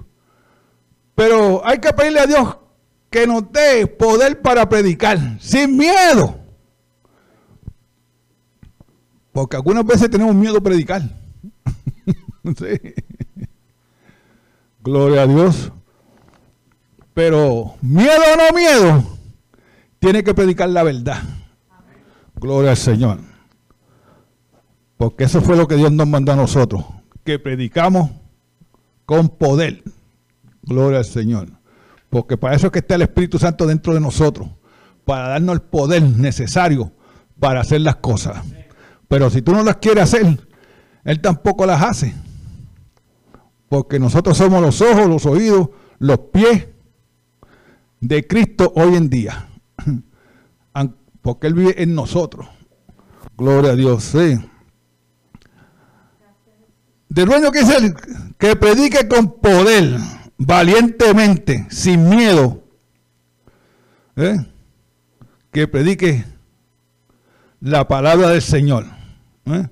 Pero 1.13 1.63
hay 1.63 1.77
que 1.77 1.93
pedirle 1.93 2.19
a 2.19 2.25
Dios 2.25 2.57
que 3.11 3.27
nos 3.27 3.51
dé 3.51 3.85
poder 3.85 4.41
para 4.41 4.67
predicar, 4.67 5.19
sin 5.39 5.77
miedo. 5.77 6.39
Porque 9.33 9.55
algunas 9.55 9.85
veces 9.85 10.09
tenemos 10.09 10.33
miedo 10.33 10.57
a 10.57 10.61
predicar. 10.61 11.03
Gloria 14.81 15.21
a 15.21 15.27
Dios. 15.27 15.71
Pero 17.15 17.75
miedo 17.81 18.11
o 18.11 18.37
no 18.37 18.57
miedo, 18.57 19.03
tiene 19.99 20.21
que 20.21 20.33
predicar 20.33 20.67
la 20.69 20.83
verdad. 20.83 21.23
Gloria 22.35 22.71
al 22.71 22.77
Señor. 22.77 23.19
Porque 24.97 25.23
eso 25.23 25.41
fue 25.41 25.55
lo 25.55 25.65
que 25.65 25.77
Dios 25.77 25.93
nos 25.93 26.07
mandó 26.07 26.33
a 26.33 26.35
nosotros, 26.35 26.83
que 27.23 27.39
predicamos 27.39 28.11
con 29.05 29.29
poder. 29.29 29.81
Gloria 30.61 30.99
al 30.99 31.05
Señor. 31.05 31.47
Porque 32.09 32.35
para 32.35 32.53
eso 32.53 32.67
es 32.67 32.73
que 32.73 32.79
está 32.79 32.95
el 32.95 33.03
Espíritu 33.03 33.39
Santo 33.39 33.65
dentro 33.65 33.93
de 33.93 34.01
nosotros, 34.01 34.49
para 35.05 35.29
darnos 35.29 35.55
el 35.55 35.61
poder 35.61 36.03
necesario 36.03 36.91
para 37.39 37.61
hacer 37.61 37.79
las 37.79 37.95
cosas. 37.95 38.43
Pero 39.07 39.29
si 39.29 39.41
tú 39.41 39.53
no 39.53 39.63
las 39.63 39.77
quieres 39.77 40.03
hacer, 40.03 40.49
Él 41.05 41.21
tampoco 41.21 41.65
las 41.65 41.81
hace. 41.81 42.13
Porque 43.69 43.99
nosotros 43.99 44.37
somos 44.37 44.61
los 44.61 44.81
ojos, 44.81 45.07
los 45.07 45.25
oídos, 45.25 45.69
los 45.99 46.19
pies 46.33 46.74
de 48.07 48.27
Cristo 48.27 48.71
hoy 48.75 48.95
en 48.95 49.09
día. 49.09 49.49
Porque 51.21 51.47
Él 51.47 51.55
vive 51.55 51.81
en 51.81 51.95
nosotros. 51.95 52.47
Gloria 53.35 53.71
a 53.71 53.75
Dios. 53.75 54.03
Sí. 54.03 54.37
De 57.09 57.25
dueño 57.25 57.51
que 57.51 57.59
es 57.59 57.69
el 57.69 57.95
que 58.37 58.55
predique 58.55 59.07
con 59.07 59.39
poder, 59.39 59.97
valientemente, 60.37 61.65
sin 61.71 62.07
miedo. 62.07 62.63
¿eh? 64.17 64.45
Que 65.51 65.67
predique 65.67 66.25
la 67.61 67.87
palabra 67.87 68.29
del 68.29 68.41
Señor. 68.43 68.85
¿eh? 69.45 69.67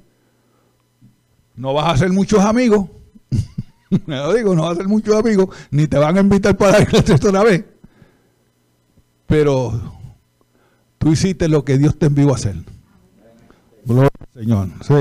No 1.55 1.75
vas 1.75 1.85
a 1.85 1.91
hacer 1.91 2.11
muchos 2.11 2.39
amigos. 2.39 2.89
Me 4.07 4.15
lo 4.15 4.33
digo, 4.33 4.55
no 4.55 4.63
vas 4.63 4.71
a 4.71 4.73
hacer 4.73 4.87
muchos 4.87 5.15
amigos, 5.15 5.55
ni 5.69 5.85
te 5.85 5.99
van 5.99 6.17
a 6.17 6.21
invitar 6.21 6.57
para 6.57 6.79
la 6.79 7.15
otra 7.15 7.43
vez. 7.43 7.72
Pero 9.27 9.79
tú 10.97 11.11
hiciste 11.11 11.47
lo 11.47 11.65
que 11.65 11.77
Dios 11.77 11.97
te 11.97 12.07
envió 12.07 12.31
a 12.31 12.35
hacer. 12.35 12.55
Gloria 13.85 14.09
al 14.19 14.41
Señor. 14.41 14.69
Sí. 14.81 14.93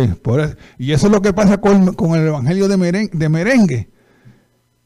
Y 0.79 0.93
eso 0.93 1.07
es 1.07 1.13
lo 1.13 1.23
que 1.23 1.33
pasa 1.33 1.59
con, 1.61 2.15
el 2.15 2.27
evangelio 2.27 2.69
de 2.69 3.29
merengue, 3.29 3.91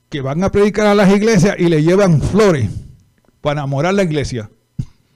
que 0.08 0.20
van 0.20 0.44
a 0.44 0.50
predicar 0.50 0.86
a 0.86 0.94
las 0.94 1.10
iglesias 1.10 1.56
y 1.58 1.68
le 1.68 1.82
llevan 1.82 2.20
flores 2.20 2.70
para 3.40 3.60
enamorar 3.60 3.94
la 3.94 4.02
iglesia. 4.02 4.50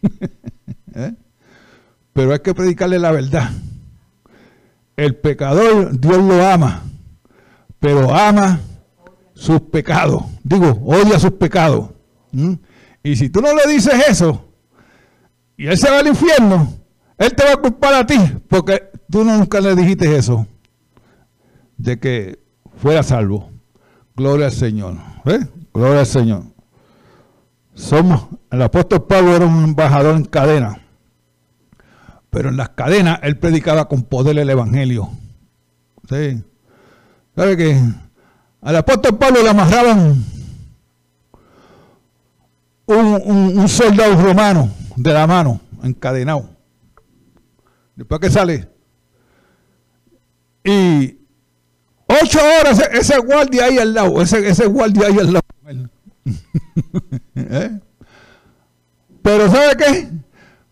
¿Eh? 0.94 1.14
Pero 2.12 2.33
hay 2.33 2.40
que 2.40 2.54
predicarle 2.54 2.98
la 2.98 3.12
verdad. 3.12 3.50
El 4.96 5.16
pecador, 5.16 5.98
Dios 5.98 6.18
lo 6.18 6.46
ama, 6.46 6.83
pero 7.78 8.14
ama 8.14 8.61
sus 9.35 9.61
pecados. 9.62 10.24
Digo, 10.42 10.80
odia 10.85 11.18
sus 11.18 11.33
pecados. 11.33 11.90
Y 13.02 13.16
si 13.16 13.30
tú 13.30 13.40
no 13.40 13.54
le 13.54 13.72
dices 13.72 13.94
eso, 14.08 14.46
y 15.56 15.66
él 15.66 15.78
se 15.78 15.90
va 15.90 15.98
al 15.98 16.06
infierno, 16.06 16.72
él 17.18 17.34
te 17.34 17.44
va 17.44 17.52
a 17.52 17.56
culpar 17.56 17.94
a 17.94 18.06
ti, 18.06 18.18
porque 18.48 18.90
tú 19.10 19.24
nunca 19.24 19.60
le 19.60 19.74
dijiste 19.74 20.16
eso, 20.16 20.46
de 21.76 21.98
que 21.98 22.38
fuera 22.76 23.02
salvo. 23.02 23.50
Gloria 24.16 24.46
al 24.46 24.52
Señor. 24.52 24.96
¿eh? 25.26 25.40
Gloria 25.72 26.00
al 26.00 26.06
Señor. 26.06 26.44
Somos, 27.74 28.26
el 28.50 28.62
apóstol 28.62 29.06
Pablo 29.06 29.36
era 29.36 29.46
un 29.46 29.64
embajador 29.64 30.16
en 30.16 30.24
cadena, 30.24 30.82
pero 32.28 32.50
en 32.50 32.56
las 32.56 32.70
cadenas 32.70 33.20
él 33.22 33.38
predicaba 33.38 33.88
con 33.88 34.02
poder 34.02 34.38
el 34.38 34.50
Evangelio. 34.50 35.10
¿Sí? 36.08 36.42
¿Sabe 37.34 37.56
que 37.56 37.80
al 38.60 38.76
apóstol 38.76 39.16
Pablo 39.16 39.42
le 39.42 39.48
amarraban 39.48 40.24
un, 42.96 43.68
soldado 43.68 44.20
romano 44.20 44.70
de 44.96 45.12
la 45.12 45.26
mano, 45.26 45.61
encadenado. 45.83 46.48
Después 47.96 48.20
que 48.20 48.31
sale. 48.31 48.68
Y 50.64 51.18
ocho 52.07 52.38
horas 52.61 52.83
ese, 52.92 53.18
guardia 53.18 53.64
ahí 53.64 53.79
al 53.79 53.94
lado, 53.94 54.20
ese, 54.20 54.46
ese 54.48 54.66
guardia 54.66 55.07
ahí 55.07 55.18
al 55.18 55.33
lado. 55.33 55.46
¿Eh? 57.35 57.81
Pero 59.22 59.50
¿sabe 59.50 59.76
qué? 59.76 60.11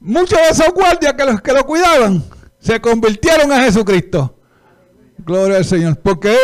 Muchos 0.01 0.39
de 0.39 0.49
esos 0.51 0.73
guardias 0.73 1.15
que, 1.15 1.25
los, 1.25 1.41
que 1.41 1.53
lo 1.53 1.65
cuidaban 1.65 2.23
se 2.59 2.81
convirtieron 2.81 3.53
a 3.53 3.63
Jesucristo. 3.63 4.39
Gloria 5.19 5.59
al 5.59 5.65
Señor. 5.65 5.99
Porque 5.99 6.35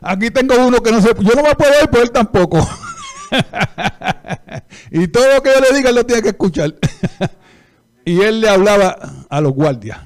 aquí 0.00 0.30
tengo 0.30 0.54
uno 0.66 0.82
que 0.82 0.90
no 0.90 1.00
se... 1.00 1.08
Yo 1.20 1.34
no 1.34 1.42
me 1.42 1.54
puedo 1.54 1.72
ir, 1.82 1.88
pero 1.90 2.02
él 2.02 2.10
tampoco. 2.10 2.58
y 4.90 5.08
todo 5.08 5.34
lo 5.34 5.42
que 5.42 5.50
yo 5.54 5.60
le 5.60 5.76
diga, 5.76 5.90
él 5.90 5.96
lo 5.96 6.06
tiene 6.06 6.22
que 6.22 6.30
escuchar. 6.30 6.74
y 8.04 8.20
él 8.20 8.40
le 8.40 8.48
hablaba 8.48 8.96
a 9.28 9.40
los 9.40 9.52
guardias. 9.52 9.98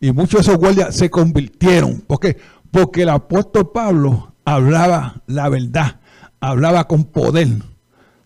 Y 0.00 0.12
muchos 0.12 0.32
de 0.32 0.52
esos 0.52 0.56
guardias 0.56 0.94
se 0.94 1.10
convirtieron. 1.10 2.00
¿Por 2.00 2.20
qué? 2.20 2.38
Porque 2.70 3.02
el 3.02 3.10
apóstol 3.10 3.70
Pablo 3.72 4.34
hablaba 4.44 5.22
la 5.26 5.48
verdad, 5.48 6.00
hablaba 6.40 6.86
con 6.88 7.04
poder 7.04 7.48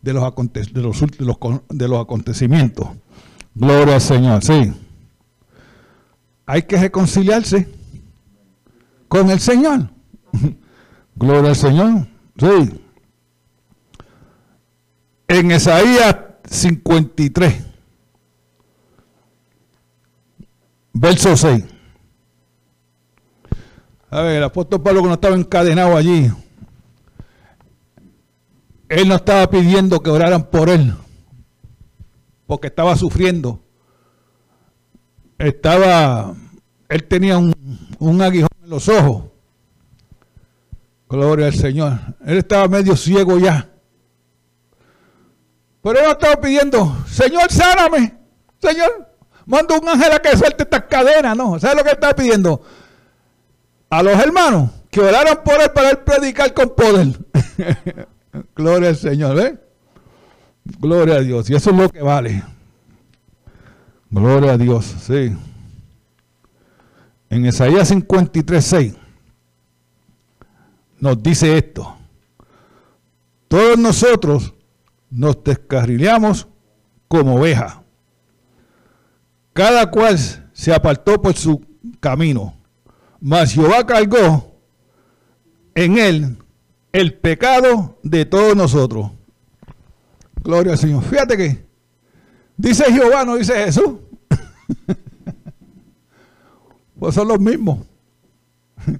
de 0.02 0.12
los, 0.12 0.34
de 0.36 1.60
de 1.70 1.88
los 1.88 2.00
acontecimientos. 2.00 2.88
Gloria 3.54 3.96
al 3.96 4.00
Señor, 4.00 4.44
sí. 4.44 4.72
Hay 6.46 6.62
que 6.62 6.76
reconciliarse 6.76 7.68
con 9.08 9.30
el 9.30 9.40
Señor. 9.40 9.88
Gloria 11.16 11.50
al 11.50 11.56
Señor, 11.56 12.06
sí 12.38 12.83
en 15.28 15.50
Isaías 15.50 16.16
53, 16.48 17.64
verso 20.92 21.36
6. 21.36 21.64
A 24.10 24.20
ver, 24.20 24.36
el 24.36 24.44
apóstol 24.44 24.82
Pablo 24.82 25.00
cuando 25.00 25.14
estaba 25.14 25.34
encadenado 25.34 25.96
allí, 25.96 26.30
él 28.88 29.08
no 29.08 29.16
estaba 29.16 29.48
pidiendo 29.48 30.00
que 30.00 30.10
oraran 30.10 30.50
por 30.50 30.68
él, 30.68 30.94
porque 32.46 32.68
estaba 32.68 32.96
sufriendo. 32.96 33.60
Estaba, 35.38 36.34
él 36.88 37.04
tenía 37.08 37.38
un, 37.38 37.52
un 37.98 38.22
aguijón 38.22 38.48
en 38.62 38.70
los 38.70 38.88
ojos. 38.88 39.24
Gloria 41.08 41.46
al 41.46 41.54
Señor. 41.54 41.98
Él 42.24 42.38
estaba 42.38 42.68
medio 42.68 42.96
ciego 42.96 43.38
ya. 43.38 43.73
Pero 45.84 46.02
yo 46.02 46.12
estaba 46.12 46.36
pidiendo, 46.40 46.96
Señor, 47.06 47.52
sáname. 47.52 48.16
Señor, 48.58 49.06
manda 49.44 49.78
un 49.78 49.86
ángel 49.86 50.12
a 50.12 50.18
que 50.18 50.34
suelte 50.34 50.62
estas 50.62 50.84
cadenas. 50.84 51.36
No, 51.36 51.60
¿sabes 51.60 51.76
lo 51.76 51.84
que 51.84 51.90
estaba 51.90 52.14
pidiendo? 52.14 52.62
A 53.90 54.02
los 54.02 54.18
hermanos 54.18 54.70
que 54.90 55.00
oraran 55.00 55.40
por 55.44 55.60
él 55.60 55.70
para 55.74 55.90
él 55.90 55.98
predicar 55.98 56.54
con 56.54 56.74
poder. 56.74 57.08
Gloria 58.56 58.88
al 58.88 58.96
Señor, 58.96 59.36
¿ves? 59.36 59.58
Gloria 60.80 61.16
a 61.16 61.20
Dios. 61.20 61.50
Y 61.50 61.54
eso 61.54 61.70
es 61.70 61.76
lo 61.76 61.90
que 61.90 62.00
vale. 62.00 62.42
Gloria 64.08 64.52
a 64.52 64.56
Dios, 64.56 64.86
sí. 64.86 65.36
En 67.28 67.44
Isaías 67.44 67.88
53, 67.88 68.64
6 68.64 68.94
nos 70.98 71.22
dice 71.22 71.58
esto. 71.58 71.94
Todos 73.48 73.76
nosotros 73.76 74.54
nos 75.14 75.42
descarrileamos 75.44 76.48
como 77.08 77.36
oveja. 77.36 77.82
Cada 79.52 79.90
cual 79.90 80.18
se 80.52 80.74
apartó 80.74 81.22
por 81.22 81.34
su 81.34 81.64
camino, 82.00 82.54
mas 83.20 83.52
Jehová 83.52 83.86
cargó 83.86 84.52
en 85.74 85.98
él 85.98 86.38
el 86.92 87.14
pecado 87.14 87.98
de 88.02 88.24
todos 88.24 88.56
nosotros. 88.56 89.12
Gloria 90.42 90.72
al 90.72 90.78
Señor. 90.78 91.04
Fíjate 91.04 91.36
que 91.36 91.64
dice 92.56 92.92
Jehová, 92.92 93.24
no 93.24 93.36
dice 93.36 93.54
Jesús. 93.54 93.94
pues 96.98 97.14
son 97.14 97.28
los 97.28 97.38
mismos. 97.38 97.86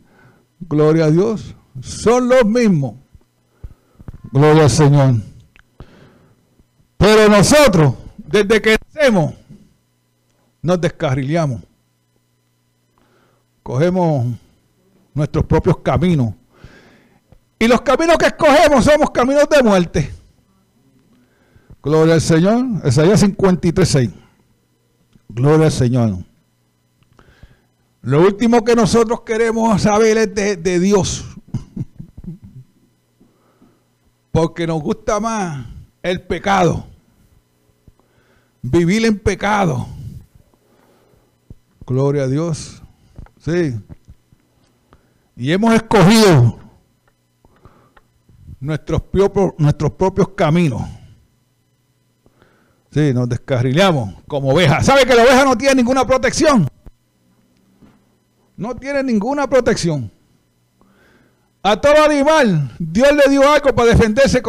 Gloria 0.61 1.07
a 1.07 1.11
Dios. 1.11 1.57
Son 1.81 2.29
los 2.29 2.45
mismos. 2.45 2.95
Gloria 4.31 4.65
al 4.65 4.71
Señor. 4.71 5.34
Pero 7.05 7.29
nosotros, 7.29 7.93
desde 8.17 8.63
que 8.63 8.79
nacemos, 8.83 9.35
nos 10.63 10.81
descarrileamos. 10.81 11.61
cogemos 13.63 14.35
nuestros 15.13 15.45
propios 15.45 15.77
caminos. 15.81 16.33
Y 17.59 17.69
los 17.69 17.83
caminos 17.83 18.17
que 18.17 18.29
escogemos 18.29 18.87
somos 18.87 19.11
caminos 19.11 19.47
de 19.51 19.63
muerte. 19.63 20.15
Gloria 21.83 22.15
al 22.15 22.23
Señor. 22.23 22.65
Isaías 22.87 23.23
53.6. 23.23 24.11
Gloria 25.29 25.67
al 25.67 25.73
Señor. 25.73 26.17
Lo 28.01 28.23
último 28.23 28.65
que 28.65 28.75
nosotros 28.75 29.21
queremos 29.27 29.83
saber 29.83 30.17
es 30.17 30.35
de 30.35 30.81
Dios. 30.81 31.27
Porque 34.33 34.67
nos 34.67 34.81
gusta 34.81 35.21
más 35.21 35.67
el 36.03 36.23
pecado. 36.23 36.94
Vivir 38.67 39.05
en 39.05 39.19
pecado. 39.19 39.87
Gloria 41.87 42.23
a 42.23 42.27
Dios. 42.27 42.83
Sí. 43.39 43.79
Y 45.37 45.53
hemos 45.53 45.75
escogido 45.75 46.59
nuestros 48.61 49.03
propios, 49.03 49.53
nuestros 49.59 49.93
propios 49.93 50.29
caminos. 50.31 50.81
Sí, 52.91 53.13
nos 53.13 53.29
descarrilamos 53.29 54.15
como 54.27 54.49
ovejas. 54.49 54.87
¿Sabe 54.87 55.05
que 55.05 55.15
la 55.15 55.25
oveja 55.25 55.45
no 55.45 55.59
tiene 55.59 55.75
ninguna 55.75 56.07
protección? 56.07 56.67
No 58.57 58.75
tiene 58.77 59.03
ninguna 59.03 59.47
protección. 59.47 60.11
A 61.63 61.79
todo 61.79 62.03
animal, 62.03 62.71
Dios 62.79 63.13
le 63.13 63.31
dio 63.31 63.47
algo 63.47 63.75
para 63.75 63.91
defenderse 63.91 64.41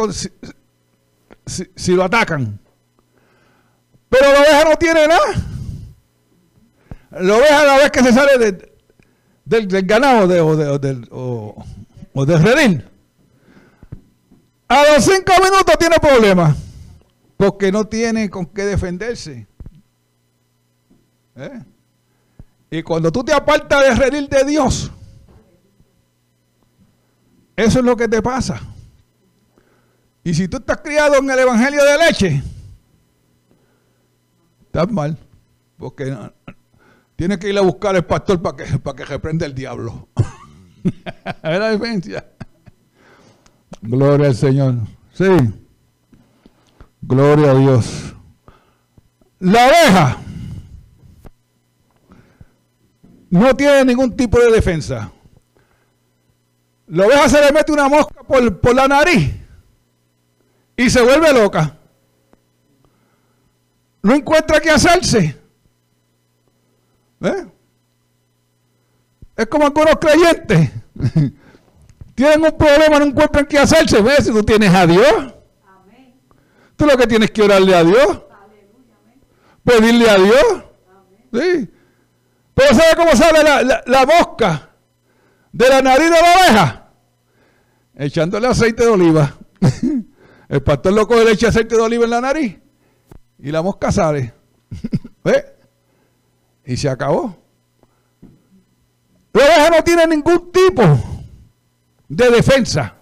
si, 1.44 1.64
si, 1.76 1.92
lo 1.92 2.04
atacan. 2.04 2.58
Pero 4.18 4.32
la 4.32 4.40
oveja 4.40 4.64
no 4.64 4.76
tiene 4.76 5.08
nada. 5.08 5.34
La 7.10 7.34
oveja, 7.34 7.60
a 7.60 7.64
la 7.64 7.76
vez 7.78 7.90
que 7.90 8.02
se 8.02 8.12
sale 8.12 8.38
de, 8.38 8.72
del, 9.44 9.86
ganado 9.86 10.24
o, 10.24 10.56
de, 10.56 10.78
del, 10.78 11.08
o, 11.10 11.64
del 12.26 12.42
redil, 12.42 12.84
a 14.68 14.82
los 14.92 15.04
cinco 15.04 15.32
minutos 15.42 15.78
tiene 15.78 15.96
problemas. 15.98 16.56
Porque 17.36 17.70
no 17.70 17.86
tiene 17.86 18.30
con 18.30 18.46
qué 18.46 18.64
defenderse. 18.64 19.46
¿Eh? 21.36 21.62
Y 22.70 22.82
cuando 22.82 23.12
tú 23.12 23.22
te 23.22 23.34
apartas 23.34 23.82
de 23.82 23.94
redil 23.94 24.28
de 24.28 24.44
Dios, 24.44 24.90
eso 27.54 27.78
es 27.78 27.84
lo 27.84 27.96
que 27.96 28.08
te 28.08 28.22
pasa. 28.22 28.60
Y 30.24 30.32
si 30.32 30.48
tú 30.48 30.56
estás 30.56 30.78
criado 30.78 31.16
en 31.16 31.30
el 31.30 31.38
Evangelio 31.38 31.84
de 31.84 31.98
leche, 31.98 32.42
estás 34.76 34.92
mal. 34.92 35.16
Porque 35.78 36.14
tienes 37.16 37.38
que 37.38 37.48
ir 37.48 37.58
a 37.58 37.62
buscar 37.62 37.96
al 37.96 38.04
pastor 38.04 38.40
para 38.42 38.56
que, 38.56 38.78
para 38.78 38.96
que 38.96 39.04
reprenda 39.04 39.46
el 39.46 39.54
diablo. 39.54 40.08
es 40.84 41.58
la 41.58 41.70
diferencia. 41.70 42.26
Gloria 43.80 44.28
al 44.28 44.36
Señor. 44.36 44.74
Sí. 45.12 45.26
Gloria 47.00 47.52
a 47.52 47.54
Dios. 47.54 48.14
La 49.38 49.66
oveja 49.66 50.16
no 53.30 53.54
tiene 53.54 53.84
ningún 53.84 54.16
tipo 54.16 54.38
de 54.38 54.50
defensa. 54.50 55.12
La 56.88 57.06
oveja 57.06 57.28
se 57.28 57.40
le 57.40 57.52
mete 57.52 57.72
una 57.72 57.88
mosca 57.88 58.22
por, 58.22 58.74
la 58.74 58.88
nariz 58.88 59.34
y 60.76 60.88
se 60.88 61.02
vuelve 61.02 61.32
loca. 61.32 61.75
No 64.06 64.14
encuentra 64.14 64.60
qué 64.60 64.70
hacerse. 64.70 65.36
¿Eh? 67.22 67.46
Es 69.34 69.46
como 69.48 69.64
algunos 69.64 69.96
creyentes. 69.96 70.70
Tienen 72.14 72.44
un 72.44 72.56
problema, 72.56 73.00
no 73.00 73.06
encuentran 73.06 73.46
qué 73.46 73.58
hacerse. 73.58 74.00
¿Ves? 74.00 74.26
Si 74.26 74.30
tú 74.30 74.44
tienes 74.44 74.72
a 74.72 74.86
Dios. 74.86 75.34
Tú 76.76 76.86
lo 76.86 76.96
que 76.96 77.08
tienes 77.08 77.32
que 77.32 77.42
orarle 77.42 77.74
a 77.74 77.82
Dios. 77.82 78.22
Pedirle 79.64 80.08
a 80.08 80.14
Dios. 80.18 80.64
Sí. 81.32 81.68
Pero 82.54 82.74
¿sabe 82.76 82.96
cómo 82.96 83.10
sale 83.16 83.42
la, 83.42 84.06
mosca 84.06 84.70
de 85.50 85.68
la 85.68 85.82
nariz 85.82 86.10
de 86.10 86.10
la 86.10 86.32
oveja? 86.32 86.90
Echándole 87.96 88.46
aceite 88.46 88.84
de 88.84 88.88
oliva. 88.88 89.34
El 90.48 90.62
pastor 90.62 90.92
loco 90.92 91.16
le 91.16 91.32
echa 91.32 91.48
aceite 91.48 91.74
de 91.74 91.82
oliva 91.82 92.04
en 92.04 92.10
la 92.10 92.20
nariz 92.20 92.65
y 93.38 93.50
la 93.50 93.62
mosca 93.62 93.92
sale. 93.92 94.32
¿Ve? 95.24 95.44
Y 96.64 96.76
se 96.76 96.88
acabó. 96.88 97.36
La 99.32 99.44
oveja 99.44 99.70
no 99.70 99.84
tiene 99.84 100.06
ningún 100.06 100.50
tipo 100.50 100.82
de 102.08 102.30
defensa. 102.30 102.94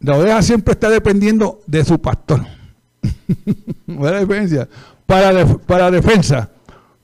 La 0.00 0.16
oveja 0.16 0.42
siempre 0.42 0.72
está 0.72 0.90
dependiendo 0.90 1.60
de 1.66 1.84
su 1.84 2.00
pastor. 2.00 2.44
Buena 3.86 4.18
defensa. 4.18 4.68
Para, 5.06 5.46
para 5.58 5.90
defensa. 5.90 6.50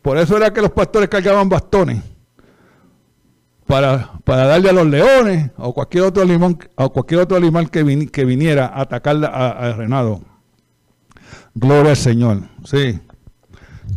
Por 0.02 0.18
eso 0.18 0.36
era 0.36 0.52
que 0.52 0.60
los 0.60 0.72
pastores 0.72 1.08
cargaban 1.08 1.48
bastones. 1.48 2.02
Para, 3.66 4.10
para 4.24 4.46
darle 4.46 4.70
a 4.70 4.72
los 4.72 4.86
leones 4.86 5.50
o 5.56 5.72
cualquier 5.72 6.04
otro 6.04 6.24
animal, 6.24 6.58
o 6.74 6.92
cualquier 6.92 7.20
otro 7.20 7.36
animal 7.36 7.70
que, 7.70 8.08
que 8.10 8.24
viniera 8.24 8.66
a 8.66 8.82
atacar 8.82 9.24
al 9.24 9.76
renado. 9.76 10.22
Gloria 11.60 11.90
al 11.90 11.96
Señor. 11.96 12.40
Sí. 12.64 12.98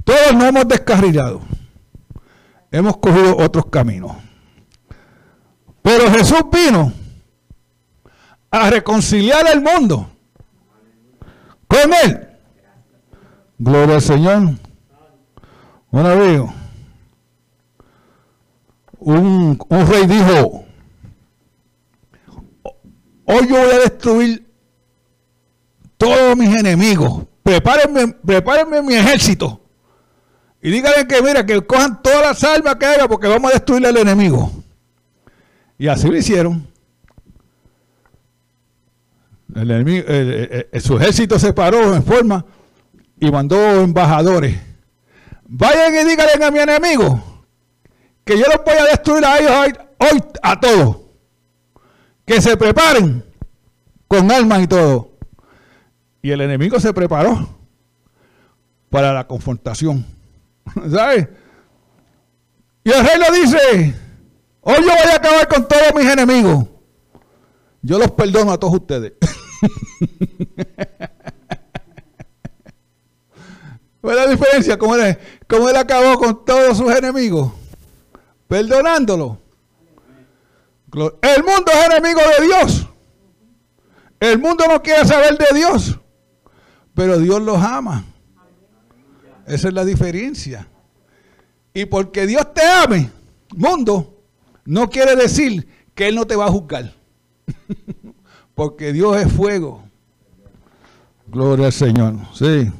Todos 0.03 0.33
nos 0.33 0.43
hemos 0.43 0.67
descarrilado. 0.67 1.41
Hemos 2.69 2.97
cogido 2.97 3.37
otros 3.37 3.67
caminos. 3.67 4.11
Pero 5.81 6.11
Jesús 6.11 6.41
vino 6.51 6.91
a 8.51 8.69
reconciliar 8.69 9.45
el 9.47 9.61
mundo 9.61 10.09
con 11.65 11.93
Él. 12.03 12.27
Gloria 13.57 13.95
al 13.95 14.01
Señor. 14.01 14.55
Una 15.89 16.15
vez, 16.15 16.41
un, 18.99 19.57
un 19.69 19.87
rey 19.87 20.05
dijo, 20.05 20.65
hoy 23.23 23.47
yo 23.47 23.55
voy 23.55 23.71
a 23.71 23.79
destruir 23.79 24.51
todos 25.97 26.35
mis 26.35 26.53
enemigos. 26.57 27.23
Prepárenme, 27.43 28.13
prepárenme 28.25 28.81
mi 28.81 28.95
ejército. 28.95 29.61
Y 30.61 30.71
díganle 30.71 31.05
que, 31.07 31.21
mira, 31.21 31.45
que 31.45 31.61
cojan 31.61 32.01
todas 32.01 32.21
las 32.21 32.43
armas 32.43 32.75
que 32.75 32.85
haya 32.85 33.07
porque 33.07 33.27
vamos 33.27 33.51
a 33.51 33.55
destruir 33.55 33.85
al 33.85 33.97
enemigo. 33.97 34.51
Y 35.77 35.89
así 35.89 36.07
lo 36.07 36.15
hicieron. 36.15 36.65
El 39.53 39.69
enemigo, 39.69 40.07
su 40.79 40.97
ejército 40.97 41.37
se 41.37 41.51
paró 41.53 41.93
en 41.93 42.03
forma 42.03 42.45
y 43.19 43.29
mandó 43.29 43.57
embajadores. 43.81 44.57
Vayan 45.43 45.93
y 45.93 46.09
díganle 46.09 46.45
a 46.45 46.51
mi 46.51 46.59
enemigo 46.59 47.33
que 48.23 48.37
yo 48.37 48.45
los 48.45 48.63
voy 48.65 48.75
a 48.75 48.85
destruir 48.85 49.25
a 49.25 49.37
ellos 49.37 49.79
hoy, 49.99 50.23
a 50.41 50.59
todos. 50.59 50.97
Que 52.25 52.41
se 52.41 52.55
preparen 52.55 53.23
con 54.07 54.31
armas 54.31 54.63
y 54.63 54.67
todo. 54.67 55.11
Y 56.23 56.31
el 56.31 56.41
enemigo 56.41 56.79
se 56.79 56.91
preparó 56.93 57.47
para 58.89 59.13
la 59.13 59.27
confrontación. 59.27 60.05
¿Sabes? 60.89 61.27
Y 62.85 62.91
el 62.91 63.05
rey 63.05 63.19
le 63.19 63.39
dice, 63.41 63.93
hoy 64.61 64.75
yo 64.77 64.83
voy 64.83 65.11
a 65.11 65.15
acabar 65.15 65.47
con 65.49 65.67
todos 65.67 65.93
mis 65.93 66.09
enemigos. 66.09 66.65
Yo 67.81 67.99
los 67.99 68.11
perdono 68.11 68.53
a 68.53 68.57
todos 68.57 68.75
ustedes. 68.75 69.11
¿Cuál 73.99 74.17
es 74.17 74.25
la 74.25 74.31
diferencia? 74.31 74.77
¿Cómo 74.77 74.95
él, 74.95 75.17
él 75.49 75.75
acabó 75.75 76.17
con 76.17 76.45
todos 76.45 76.77
sus 76.77 76.89
enemigos? 76.95 77.51
Perdonándolo. 78.47 79.41
El 81.21 81.43
mundo 81.43 81.69
es 81.73 81.85
enemigo 81.85 82.21
de 82.39 82.45
Dios. 82.45 82.87
El 84.21 84.39
mundo 84.39 84.63
no 84.69 84.81
quiere 84.81 85.05
saber 85.05 85.37
de 85.37 85.47
Dios. 85.53 85.99
Pero 86.93 87.19
Dios 87.19 87.41
los 87.41 87.57
ama. 87.57 88.05
Esa 89.45 89.67
es 89.67 89.73
la 89.73 89.83
diferencia. 89.83 90.67
Y 91.73 91.85
porque 91.85 92.27
Dios 92.27 92.53
te 92.53 92.61
ame, 92.61 93.09
mundo, 93.55 94.21
no 94.65 94.89
quiere 94.89 95.15
decir 95.15 95.67
que 95.95 96.07
Él 96.07 96.15
no 96.15 96.25
te 96.25 96.35
va 96.35 96.45
a 96.45 96.51
juzgar. 96.51 96.93
porque 98.55 98.93
Dios 98.93 99.17
es 99.17 99.31
fuego. 99.31 99.83
Gloria 101.27 101.67
al 101.67 101.73
Señor. 101.73 102.15
Sí. 102.33 102.71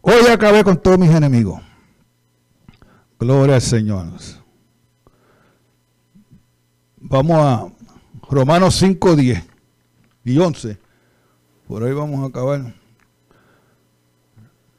Hoy 0.00 0.26
acabé 0.30 0.64
con 0.64 0.80
todos 0.80 0.98
mis 0.98 1.10
enemigos. 1.10 1.60
Gloria 3.18 3.56
al 3.56 3.62
Señor. 3.62 4.06
Vamos 6.96 7.36
a 7.38 7.66
Romanos 8.30 8.74
5, 8.76 9.16
10 9.16 9.44
y 10.24 10.38
11. 10.38 10.83
Por 11.74 11.82
ahí 11.82 11.92
vamos 11.92 12.22
a 12.22 12.28
acabar. 12.28 12.72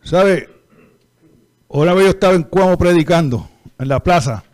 ¿Sabe? 0.02 0.50
Vez 1.68 2.04
yo 2.06 2.08
estaba 2.08 2.36
en 2.36 2.44
Cuamo 2.44 2.78
predicando, 2.78 3.50
en 3.78 3.90
la 3.90 4.02
plaza. 4.02 4.46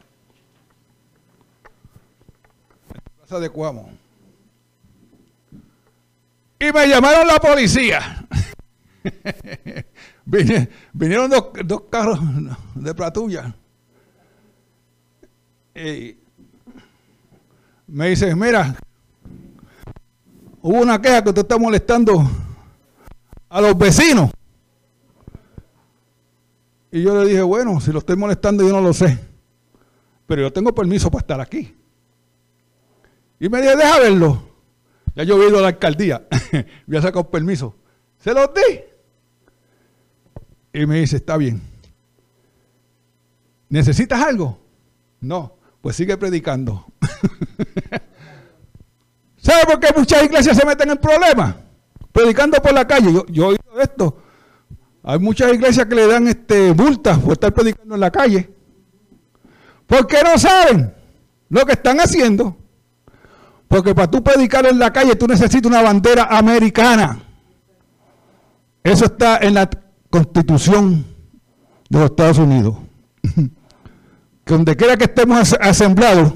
En 2.89 2.95
la 2.95 3.01
plaza 3.19 3.39
de 3.39 3.49
Cuamo. 3.51 3.91
Y 6.59 6.71
me 6.71 6.87
llamaron 6.87 7.27
la 7.27 7.37
policía. 7.37 8.25
vinieron 10.93 11.29
dos, 11.29 11.81
carros 11.91 12.19
de 12.73 12.95
platulla. 12.95 13.53
Y 15.75 16.17
me 17.85 18.09
dicen, 18.09 18.39
mira, 18.39 18.75
hubo 20.61 20.81
una 20.81 21.01
queja 21.01 21.23
que 21.23 21.29
usted 21.29 21.41
está 21.41 21.57
molestando 21.57 22.29
a 23.49 23.61
los 23.61 23.77
vecinos. 23.77 24.31
Y 26.91 27.01
yo 27.03 27.21
le 27.21 27.29
dije, 27.29 27.41
bueno, 27.41 27.79
si 27.79 27.91
lo 27.91 27.99
estoy 27.99 28.17
molestando 28.17 28.67
yo 28.67 28.73
no 28.73 28.81
lo 28.81 28.93
sé, 28.93 29.17
pero 30.27 30.41
yo 30.41 30.53
tengo 30.53 30.75
permiso 30.75 31.09
para 31.09 31.21
estar 31.21 31.41
aquí. 31.41 31.75
Y 33.39 33.49
me 33.49 33.61
dijo, 33.61 33.75
deja 33.75 33.99
verlo. 33.99 34.43
Ya 35.15 35.23
yo 35.23 35.41
he 35.41 35.49
ido 35.49 35.59
a 35.59 35.61
la 35.61 35.67
alcaldía, 35.69 36.27
voy 36.87 36.97
a 36.97 37.01
sacar 37.01 37.29
permiso. 37.29 37.75
Se 38.17 38.33
los 38.33 38.49
di. 38.53 38.79
Y 40.73 40.85
me 40.85 40.99
dice, 40.99 41.17
está 41.17 41.37
bien. 41.37 41.61
¿Necesitas 43.67 44.21
algo? 44.21 44.59
No, 45.19 45.57
pues 45.81 45.95
sigue 45.95 46.17
predicando. 46.17 46.85
¿Sabe 49.51 49.65
por 49.65 49.79
qué 49.81 49.87
muchas 49.97 50.23
iglesias 50.23 50.55
se 50.55 50.65
meten 50.65 50.91
en 50.91 50.97
problemas? 50.97 51.55
Predicando 52.13 52.61
por 52.61 52.71
la 52.71 52.87
calle. 52.87 53.11
Yo, 53.11 53.25
yo 53.27 53.43
he 53.43 53.47
oído 53.47 53.81
esto. 53.81 54.17
Hay 55.03 55.19
muchas 55.19 55.53
iglesias 55.53 55.85
que 55.87 55.95
le 55.95 56.07
dan 56.07 56.25
este, 56.27 56.73
multas 56.73 57.19
por 57.19 57.33
estar 57.33 57.53
predicando 57.53 57.95
en 57.95 58.01
la 58.01 58.11
calle. 58.11 58.49
Porque 59.87 60.19
no 60.23 60.37
saben 60.37 60.93
lo 61.49 61.65
que 61.65 61.73
están 61.73 61.99
haciendo. 61.99 62.55
Porque 63.67 63.93
para 63.93 64.09
tú 64.09 64.23
predicar 64.23 64.65
en 64.67 64.79
la 64.79 64.93
calle 64.93 65.17
tú 65.17 65.27
necesitas 65.27 65.69
una 65.69 65.81
bandera 65.81 66.25
americana. 66.25 67.21
Eso 68.85 69.03
está 69.03 69.37
en 69.39 69.55
la 69.55 69.69
constitución 70.09 71.05
de 71.89 71.99
los 71.99 72.09
Estados 72.11 72.37
Unidos. 72.37 72.77
que 74.45 74.53
donde 74.53 74.77
quiera 74.77 74.95
que 74.95 75.05
estemos 75.05 75.57
asemblados, 75.59 76.35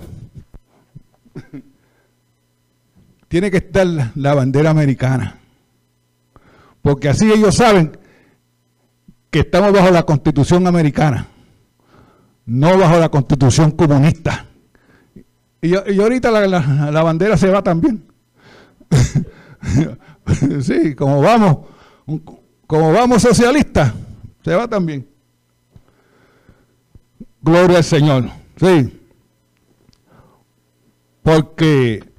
tiene 3.35 3.51
que 3.51 3.57
estar 3.57 3.85
la 4.15 4.33
bandera 4.33 4.69
americana. 4.69 5.37
Porque 6.81 7.09
así 7.09 7.29
ellos 7.29 7.53
saben 7.53 7.97
que 9.29 9.39
estamos 9.39 9.73
bajo 9.73 9.91
la 9.91 10.03
constitución 10.03 10.65
americana, 10.67 11.27
no 12.45 12.77
bajo 12.77 12.97
la 12.97 13.09
constitución 13.09 13.71
comunista. 13.71 14.45
Y, 15.61 15.75
ahorita 15.75 16.31
la, 16.31 17.03
bandera 17.03 17.35
se 17.35 17.49
va 17.49 17.61
también. 17.61 18.05
sí, 20.61 20.95
como 20.95 21.21
vamos, 21.21 21.57
como 22.65 22.93
vamos 22.93 23.21
socialistas, 23.21 23.91
se 24.45 24.55
va 24.55 24.65
también. 24.65 25.09
Gloria 27.41 27.79
al 27.79 27.83
Señor. 27.83 28.29
Sí. 28.55 28.97
Porque, 31.21 32.14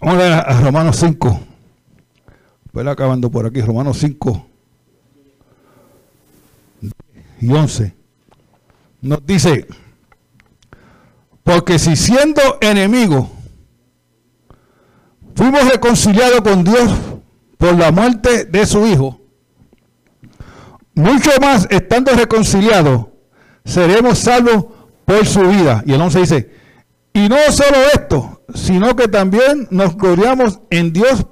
vamos 0.00 0.22
a, 0.22 0.40
a 0.40 0.60
Romanos 0.60 0.96
5. 0.96 1.40
Voy 2.72 2.88
acabando 2.88 3.30
por 3.30 3.46
aquí, 3.46 3.60
Romanos 3.60 3.98
5 3.98 4.46
y 7.40 7.52
11. 7.52 7.94
Nos 9.00 9.24
dice, 9.24 9.66
porque 11.42 11.78
si 11.78 11.96
siendo 11.96 12.40
enemigos 12.60 13.28
fuimos 15.34 15.70
reconciliados 15.70 16.40
con 16.40 16.64
Dios 16.64 16.92
por 17.56 17.76
la 17.76 17.92
muerte 17.92 18.44
de 18.44 18.66
su 18.66 18.86
Hijo, 18.86 19.20
mucho 20.94 21.30
más 21.40 21.66
estando 21.70 22.12
reconciliados, 22.12 23.06
seremos 23.64 24.18
salvos 24.18 24.66
por 25.04 25.24
su 25.26 25.40
vida. 25.42 25.82
Y 25.86 25.92
el 25.92 26.00
11 26.00 26.18
dice, 26.20 26.50
y 27.12 27.28
no 27.28 27.36
solo 27.50 27.76
esto, 27.94 28.37
sino 28.54 28.96
que 28.96 29.08
también 29.08 29.68
nos 29.70 29.96
gloriamos 29.96 30.60
en 30.70 30.92
Dios 30.92 31.26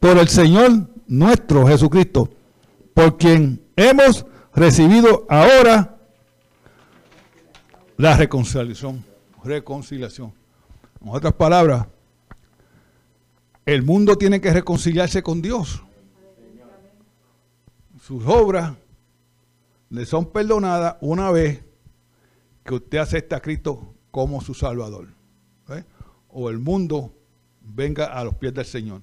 por 0.00 0.18
el 0.18 0.28
Señor 0.28 0.88
nuestro 1.06 1.66
Jesucristo, 1.66 2.30
por 2.94 3.16
quien 3.16 3.62
hemos 3.76 4.26
recibido 4.54 5.26
ahora 5.28 5.96
la 7.96 8.16
reconciliación. 8.16 9.04
Reconciliación. 9.42 10.32
En 11.00 11.08
otras 11.08 11.32
palabras, 11.32 11.86
el 13.64 13.82
mundo 13.82 14.16
tiene 14.16 14.40
que 14.40 14.52
reconciliarse 14.52 15.22
con 15.22 15.42
Dios. 15.42 15.82
Sus 18.00 18.24
obras 18.26 18.74
le 19.90 20.06
son 20.06 20.30
perdonadas 20.30 20.96
una 21.00 21.30
vez 21.30 21.64
que 22.64 22.74
usted 22.74 22.98
acepta 22.98 23.36
a 23.36 23.40
Cristo 23.40 23.94
como 24.10 24.40
su 24.40 24.54
Salvador. 24.54 25.17
¿Eh? 26.38 26.42
O 26.42 26.50
el 26.50 26.58
mundo 26.58 27.14
venga 27.60 28.06
a 28.06 28.24
los 28.24 28.34
pies 28.34 28.54
del 28.54 28.64
Señor. 28.64 29.00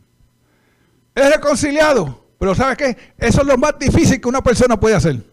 Es 1.13 1.33
reconciliado. 1.33 2.25
Pero 2.37 2.53
¿sabe 2.53 2.75
qué? 2.75 2.97
Eso 3.17 3.41
es 3.41 3.47
lo 3.47 3.57
más 3.57 3.79
difícil 3.79 4.19
que 4.19 4.27
una 4.27 4.41
persona 4.41 4.79
puede 4.79 4.95
hacer. 4.95 5.23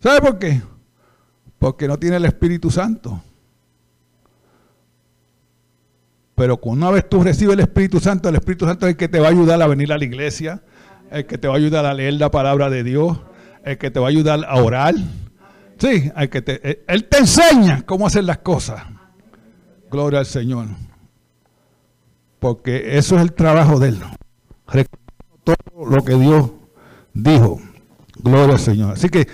¿Sabe 0.00 0.20
por 0.20 0.38
qué? 0.38 0.62
Porque 1.58 1.88
no 1.88 1.98
tiene 1.98 2.16
el 2.16 2.24
Espíritu 2.26 2.70
Santo. 2.70 3.22
Pero 6.34 6.60
una 6.62 6.90
vez 6.90 7.08
tú 7.08 7.22
recibes 7.22 7.54
el 7.54 7.60
Espíritu 7.60 7.98
Santo, 7.98 8.28
el 8.28 8.36
Espíritu 8.36 8.64
Santo 8.64 8.86
es 8.86 8.92
el 8.92 8.96
que 8.96 9.08
te 9.08 9.18
va 9.18 9.26
a 9.26 9.30
ayudar 9.30 9.60
a 9.60 9.66
venir 9.66 9.92
a 9.92 9.98
la 9.98 10.04
iglesia, 10.04 10.62
el 11.10 11.26
que 11.26 11.36
te 11.36 11.48
va 11.48 11.54
a 11.54 11.56
ayudar 11.56 11.84
a 11.84 11.94
leer 11.94 12.14
la 12.14 12.30
palabra 12.30 12.70
de 12.70 12.84
Dios, 12.84 13.18
el 13.64 13.76
que 13.76 13.90
te 13.90 13.98
va 13.98 14.06
a 14.06 14.10
ayudar 14.10 14.44
a 14.46 14.54
orar. 14.62 14.94
Sí, 15.78 16.12
el 16.16 16.30
que 16.30 16.42
te, 16.42 16.84
él 16.86 17.04
te 17.06 17.18
enseña 17.18 17.82
cómo 17.82 18.06
hacer 18.06 18.22
las 18.22 18.38
cosas. 18.38 18.84
Gloria 19.90 20.20
al 20.20 20.26
Señor. 20.26 20.66
Porque 22.38 22.96
eso 22.98 23.16
es 23.16 23.22
el 23.22 23.32
trabajo 23.32 23.78
de 23.78 23.88
él. 23.88 24.00
Todo 25.44 25.86
lo 25.86 26.04
que 26.04 26.14
Dios 26.14 26.50
dijo. 27.14 27.60
Gloria 28.16 28.54
al 28.54 28.60
Señor. 28.60 28.92
Así 28.92 29.08
que 29.08 29.26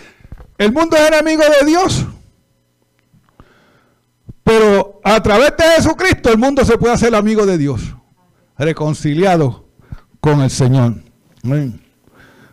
el 0.58 0.72
mundo 0.72 0.96
es 0.96 1.08
enemigo 1.08 1.42
de 1.60 1.66
Dios. 1.66 2.06
Pero 4.42 5.00
a 5.02 5.22
través 5.22 5.54
de 5.56 5.64
Jesucristo 5.76 6.30
el 6.30 6.38
mundo 6.38 6.64
se 6.64 6.78
puede 6.78 6.94
hacer 6.94 7.14
amigo 7.14 7.46
de 7.46 7.58
Dios. 7.58 7.94
Reconciliado 8.56 9.66
con 10.20 10.42
el 10.42 10.50
Señor. 10.50 10.94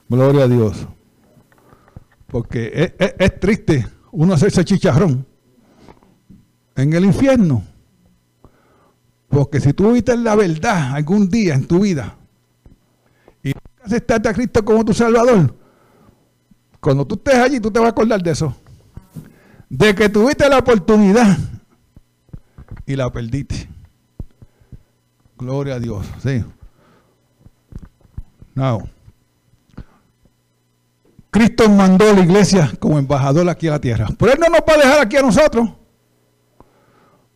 Gloria 0.09 0.43
a 0.43 0.47
Dios. 0.47 0.87
Porque 2.27 2.95
es, 2.97 3.39
triste 3.39 3.87
uno 4.11 4.33
hacerse 4.33 4.63
chicharrón 4.63 5.25
en 6.75 6.93
el 6.93 7.05
infierno. 7.05 7.63
Porque 9.31 9.61
si 9.61 9.71
tú 9.71 9.93
viste 9.93 10.15
la 10.17 10.35
verdad 10.35 10.93
algún 10.93 11.29
día 11.29 11.55
en 11.55 11.65
tu 11.65 11.79
vida 11.79 12.17
y 13.41 13.53
aceptaste 13.81 14.27
a 14.27 14.33
Cristo 14.33 14.63
como 14.63 14.83
tu 14.83 14.93
Salvador, 14.93 15.55
cuando 16.81 17.07
tú 17.07 17.15
estés 17.15 17.35
allí, 17.35 17.59
tú 17.61 17.71
te 17.71 17.79
vas 17.79 17.87
a 17.87 17.91
acordar 17.91 18.21
de 18.21 18.31
eso. 18.31 18.53
De 19.69 19.95
que 19.95 20.09
tuviste 20.09 20.49
la 20.49 20.57
oportunidad 20.57 21.37
y 22.85 22.95
la 22.97 23.09
perdiste. 23.09 23.69
Gloria 25.37 25.75
a 25.75 25.79
Dios. 25.79 26.05
Sí. 26.21 26.43
Now. 28.53 28.87
Cristo 31.29 31.69
mandó 31.69 32.09
a 32.09 32.13
la 32.13 32.19
iglesia 32.19 32.69
como 32.79 32.99
embajador 32.99 33.47
aquí 33.47 33.69
a 33.69 33.71
la 33.71 33.79
tierra. 33.79 34.07
Pero 34.19 34.33
Él 34.33 34.39
no 34.41 34.49
nos 34.49 34.59
va 34.59 34.73
a 34.73 34.77
dejar 34.77 34.99
aquí 34.99 35.15
a 35.15 35.21
nosotros. 35.21 35.69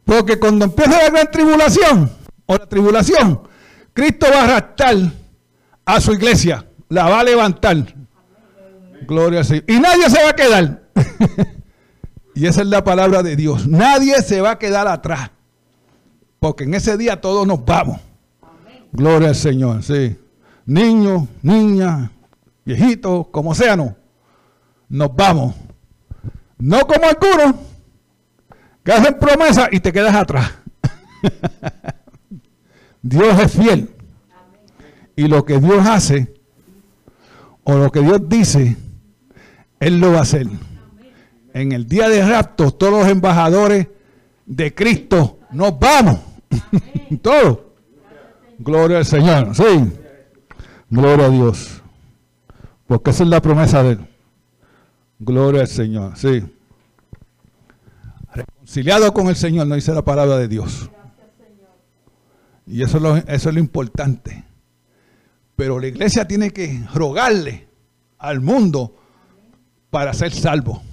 Porque 0.05 0.39
cuando 0.39 0.65
empiece 0.65 0.91
la 0.91 1.09
gran 1.09 1.31
tribulación, 1.31 2.11
o 2.45 2.53
la 2.53 2.65
tribulación, 2.67 3.41
Cristo 3.93 4.27
va 4.31 4.41
a 4.41 4.43
arrastrar 4.43 4.95
a 5.83 6.01
su 6.01 6.13
iglesia, 6.13 6.65
la 6.89 7.09
va 7.09 7.19
a 7.21 7.23
levantar. 7.23 7.77
Gloria 9.07 9.39
al 9.39 9.45
Señor. 9.45 9.63
Y 9.67 9.79
nadie 9.79 10.09
se 10.09 10.23
va 10.23 10.29
a 10.29 10.33
quedar. 10.33 10.83
y 12.35 12.45
esa 12.45 12.61
es 12.61 12.67
la 12.67 12.83
palabra 12.83 13.23
de 13.23 13.35
Dios. 13.35 13.67
Nadie 13.67 14.21
se 14.21 14.41
va 14.41 14.51
a 14.51 14.59
quedar 14.59 14.87
atrás. 14.87 15.31
Porque 16.39 16.65
en 16.65 16.75
ese 16.75 16.97
día 16.97 17.19
todos 17.19 17.47
nos 17.47 17.65
vamos. 17.65 17.99
Gloria 18.91 19.29
al 19.29 19.35
Señor. 19.35 19.83
Sí. 19.83 20.15
Niños, 20.65 21.23
niñas, 21.41 22.09
viejitos, 22.63 23.27
como 23.27 23.53
sea, 23.55 23.75
no. 23.75 23.95
Nos 24.89 25.15
vamos. 25.15 25.55
No 26.57 26.81
como 26.87 27.05
algunos 27.05 27.55
que 28.86 28.91
hacen 28.93 29.17
promesas 29.19 29.69
y 29.71 29.79
te 29.79 29.91
quedas 29.91 30.15
atrás. 30.15 30.53
Dios 33.01 33.39
es 33.39 33.51
fiel. 33.51 33.89
Y 35.15 35.27
lo 35.27 35.43
que 35.43 35.59
Dios 35.59 35.86
hace, 35.88 36.36
o 37.63 37.75
lo 37.77 37.91
que 37.91 38.01
Dios 38.01 38.29
dice, 38.29 38.77
Él 39.79 39.99
lo 39.99 40.11
va 40.11 40.19
a 40.19 40.21
hacer. 40.21 40.47
En 41.53 41.71
el 41.71 41.88
día 41.88 42.09
de 42.09 42.23
rapto, 42.23 42.71
todos 42.71 42.93
los 42.93 43.07
embajadores 43.07 43.88
de 44.45 44.75
Cristo 44.75 45.39
nos 45.51 45.79
vamos. 45.79 46.19
todos. 47.23 47.59
Gloria 48.59 48.99
al 48.99 49.05
Señor. 49.05 49.55
Sí. 49.55 49.63
Gloria 50.91 51.25
a 51.25 51.29
Dios. 51.29 51.81
Porque 52.86 53.09
esa 53.09 53.23
es 53.23 53.29
la 53.29 53.41
promesa 53.41 53.81
de 53.81 53.93
Él. 53.93 54.07
Gloria 55.17 55.61
al 55.61 55.67
Señor. 55.67 56.15
Sí. 56.17 56.43
Reconciliado 58.36 59.13
con 59.13 59.27
el 59.27 59.38
Señor, 59.38 59.65
no 59.65 59.75
dice 59.75 59.93
la 59.93 60.03
palabra 60.03 60.38
de 60.38 60.49
Dios. 60.49 60.89
Y 62.67 62.83
eso 62.83 62.97
es, 62.97 63.03
lo, 63.03 63.15
eso 63.15 63.49
es 63.49 63.55
lo 63.55 63.61
importante. 63.61 64.43
Pero 65.55 65.79
la 65.79 65.88
iglesia 65.88 66.27
tiene 66.27 66.51
que 66.51 66.83
rogarle 66.93 67.69
al 68.17 68.41
mundo 68.41 68.93
para 69.89 70.13
ser 70.13 70.33
salvo. 70.33 70.83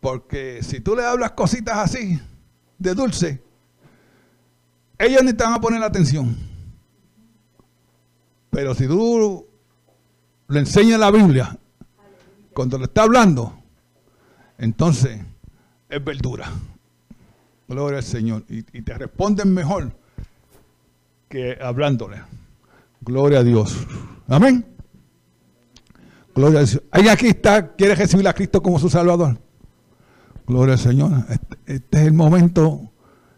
Porque 0.00 0.60
si 0.62 0.80
tú 0.80 0.96
le 0.96 1.04
hablas 1.04 1.32
cositas 1.32 1.76
así, 1.76 2.18
de 2.78 2.94
dulce, 2.94 3.42
ellos 4.98 5.22
ni 5.22 5.34
te 5.34 5.44
a 5.44 5.60
poner 5.60 5.82
atención. 5.82 6.34
Pero 8.48 8.74
si 8.74 8.86
tú 8.86 9.46
le 10.48 10.60
enseñas 10.60 10.98
la 10.98 11.10
Biblia, 11.10 11.58
cuando 12.54 12.78
le 12.78 12.84
está 12.84 13.02
hablando, 13.02 13.52
entonces 14.56 15.20
es 15.88 16.04
verdura. 16.04 16.50
Gloria 17.68 17.98
al 17.98 18.04
Señor. 18.04 18.44
Y, 18.48 18.62
te 18.62 18.94
responden 18.94 19.52
mejor 19.52 19.92
que 21.28 21.58
hablándole. 21.60 22.22
Gloria 23.00 23.40
a 23.40 23.44
Dios. 23.44 23.76
Amén. 24.26 24.64
Gloria 26.34 26.60
a 26.60 26.62
Dios. 26.64 26.82
¿Alguien 26.90 27.12
aquí 27.12 27.26
está, 27.28 27.74
quiere 27.74 27.94
recibir 27.94 28.26
a 28.26 28.32
Cristo 28.32 28.62
como 28.62 28.78
su 28.78 28.88
Salvador? 28.88 29.38
Gloria 30.46 30.74
al 30.74 30.80
Señor. 30.80 31.12
Este, 31.28 31.56
este, 31.66 32.00
es 32.00 32.06
el 32.06 32.14
momento 32.14 32.90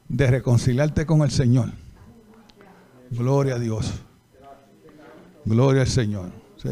de 0.09 0.27
reconciliarte 0.29 1.07
con 1.07 1.23
el 1.23 1.31
Señor. 1.31 1.71
Gloria 3.11 3.57
a 3.57 3.59
Dios. 3.59 3.93
Gloria 5.45 5.83
al 5.83 5.89
Señor. 5.89 6.31
Sí. 6.57 6.69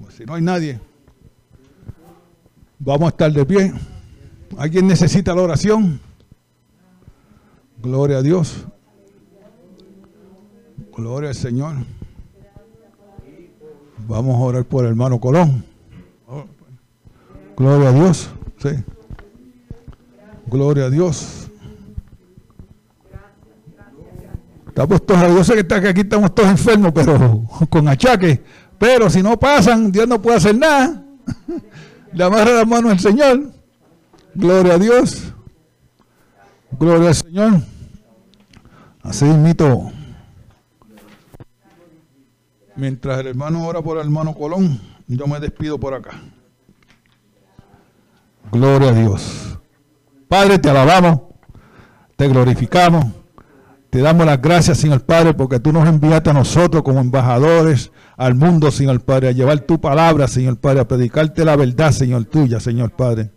Pues 0.00 0.14
si 0.14 0.24
no 0.24 0.34
hay 0.34 0.42
nadie, 0.42 0.80
vamos 2.84 3.06
a 3.06 3.08
estar 3.08 3.32
de 3.32 3.44
pie. 3.46 3.72
¿Alguien 4.58 4.86
necesita 4.86 5.34
la 5.34 5.42
oración? 5.42 6.00
Gloria 7.82 8.18
a 8.18 8.22
Dios. 8.22 8.66
Gloria 10.96 11.30
al 11.30 11.34
Señor. 11.34 11.76
Vamos 14.06 14.36
a 14.36 14.38
orar 14.38 14.64
por 14.64 14.84
el 14.84 14.90
hermano 14.90 15.18
Colón. 15.18 15.64
Gloria 17.56 17.88
a 17.88 17.92
Dios. 17.92 18.30
Sí. 18.58 18.70
Gloria 20.46 20.84
a 20.84 20.90
Dios. 20.90 21.50
Estamos 24.68 25.06
todos, 25.06 25.20
yo 25.20 25.44
sé 25.44 25.66
que 25.66 25.74
aquí 25.74 26.00
estamos 26.00 26.34
todos 26.34 26.50
enfermos, 26.50 26.92
pero 26.92 27.44
con 27.70 27.86
achaques. 27.88 28.40
Pero 28.76 29.08
si 29.08 29.22
no 29.22 29.38
pasan, 29.38 29.90
Dios 29.90 30.06
no 30.08 30.20
puede 30.20 30.36
hacer 30.36 30.56
nada. 30.56 31.00
Le 32.14 32.24
amarra 32.24 32.52
la 32.52 32.64
mano 32.64 32.90
al 32.90 33.00
Señor. 33.00 33.50
Gloria 34.34 34.74
a 34.74 34.78
Dios. 34.78 35.34
Gloria 36.78 37.08
al 37.08 37.14
Señor. 37.14 37.52
Así 39.02 39.24
mito. 39.24 39.90
Mientras 42.76 43.18
el 43.18 43.28
hermano 43.28 43.66
ora 43.66 43.82
por 43.82 43.98
el 43.98 44.04
hermano 44.04 44.34
Colón, 44.34 44.80
yo 45.06 45.26
me 45.26 45.40
despido 45.40 45.78
por 45.78 45.94
acá. 45.94 46.20
Gloria 48.50 48.90
a 48.90 48.92
Dios. 48.92 49.58
Padre, 50.28 50.58
te 50.58 50.70
alabamos, 50.70 51.20
te 52.16 52.28
glorificamos, 52.28 53.06
te 53.94 54.00
damos 54.00 54.26
las 54.26 54.42
gracias, 54.42 54.78
Señor 54.78 55.02
Padre, 55.02 55.34
porque 55.34 55.60
tú 55.60 55.72
nos 55.72 55.88
enviaste 55.88 56.30
a 56.30 56.32
nosotros 56.32 56.82
como 56.82 56.98
embajadores 56.98 57.92
al 58.16 58.34
mundo, 58.34 58.72
Señor 58.72 59.00
Padre, 59.02 59.28
a 59.28 59.30
llevar 59.30 59.60
tu 59.60 59.80
palabra, 59.80 60.26
Señor 60.26 60.56
Padre, 60.56 60.80
a 60.80 60.88
predicarte 60.88 61.44
la 61.44 61.54
verdad, 61.54 61.92
Señor 61.92 62.24
tuya, 62.24 62.58
Señor 62.58 62.90
Padre. 62.90 63.30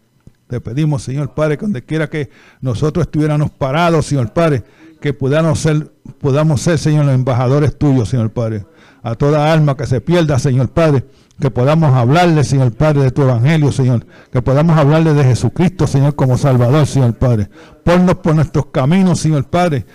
Te 0.47 0.60
pedimos, 0.60 1.03
Señor 1.03 1.36
Padre, 1.36 1.60
que 1.60 1.66
donde 1.66 1.86
quiera 1.86 2.10
que 2.10 2.32
nosotros 2.60 3.05
estuviéramos 3.05 3.51
parados, 3.51 4.08
Señor 4.08 4.34
Padre, 4.34 4.64
que 4.99 5.14
podamos 5.14 5.60
ser, 5.60 5.91
podamos 6.20 6.60
ser, 6.60 6.80
Señor, 6.80 7.05
los 7.05 7.14
embajadores 7.14 7.78
tuyos, 7.78 8.10
Señor 8.10 8.32
Padre 8.32 8.66
a 9.08 9.16
toda 9.16 9.53
alma 9.53 9.78
que 9.78 9.86
se 9.88 10.01
pierda, 10.01 10.38
Señor 10.38 10.70
Padre, 10.70 11.05
que 11.39 11.49
podamos 11.49 11.93
hablarle, 11.93 12.43
Señor 12.43 12.74
Padre, 12.74 13.03
de 13.03 13.12
tu 13.12 13.22
evangelio, 13.22 13.72
Señor, 13.72 14.05
que 14.34 14.41
podamos 14.41 14.78
hablarle 14.78 15.14
de 15.14 15.24
Jesucristo, 15.24 15.88
Señor, 15.88 16.16
como 16.16 16.38
Salvador, 16.38 16.86
Señor 16.88 17.14
Padre. 17.14 17.49
Ponnos 17.86 18.16
por 18.16 18.36
nuestros 18.36 18.66
caminos, 18.66 19.22
Señor 19.22 19.45
Padre, 19.45 19.86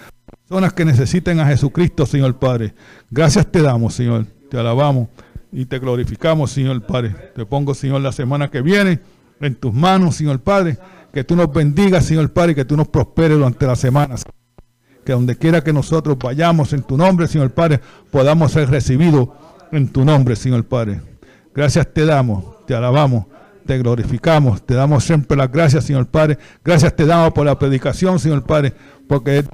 personas 0.48 0.72
que 0.72 0.84
necesiten 0.84 1.40
a 1.40 1.46
Jesucristo, 1.46 2.06
Señor 2.06 2.38
Padre. 2.38 2.74
Gracias 3.10 3.50
te 3.50 3.62
damos, 3.62 3.94
Señor, 3.94 4.26
te 4.50 4.58
alabamos 4.58 5.08
y 5.50 5.64
te 5.66 5.78
glorificamos, 5.78 6.50
Señor 6.50 6.82
Padre. 6.82 7.14
Te 7.34 7.46
pongo, 7.46 7.74
Señor, 7.74 8.00
la 8.00 8.12
semana 8.12 8.50
que 8.50 8.60
viene 8.60 9.00
en 9.40 9.54
tus 9.54 9.72
manos, 9.72 10.16
Señor 10.16 10.40
Padre, 10.40 10.78
que 11.12 11.24
tú 11.24 11.36
nos 11.36 11.52
bendigas, 11.52 12.04
Señor 12.04 12.32
Padre, 12.32 12.54
que 12.54 12.64
tú 12.64 12.76
nos 12.76 12.88
prosperes 12.88 13.38
durante 13.38 13.66
la 13.66 13.76
semana 13.76 14.16
que 15.04 15.12
donde 15.12 15.36
quiera 15.36 15.62
que 15.62 15.72
nosotros 15.72 16.16
vayamos 16.18 16.72
en 16.72 16.82
tu 16.82 16.96
nombre, 16.96 17.26
Señor 17.26 17.50
Padre, 17.50 17.80
podamos 18.10 18.52
ser 18.52 18.70
recibidos 18.70 19.28
en 19.72 19.88
tu 19.88 20.04
nombre, 20.04 20.36
Señor 20.36 20.64
Padre. 20.64 21.00
Gracias 21.54 21.92
te 21.92 22.04
damos, 22.04 22.64
te 22.66 22.74
alabamos, 22.74 23.26
te 23.66 23.78
glorificamos, 23.78 24.64
te 24.64 24.74
damos 24.74 25.04
siempre 25.04 25.36
las 25.36 25.50
gracias, 25.50 25.84
Señor 25.84 26.06
Padre. 26.06 26.38
Gracias 26.64 26.94
te 26.94 27.04
damos 27.04 27.32
por 27.32 27.46
la 27.46 27.58
predicación, 27.58 28.18
Señor 28.18 28.44
Padre, 28.44 28.72
porque 29.08 29.44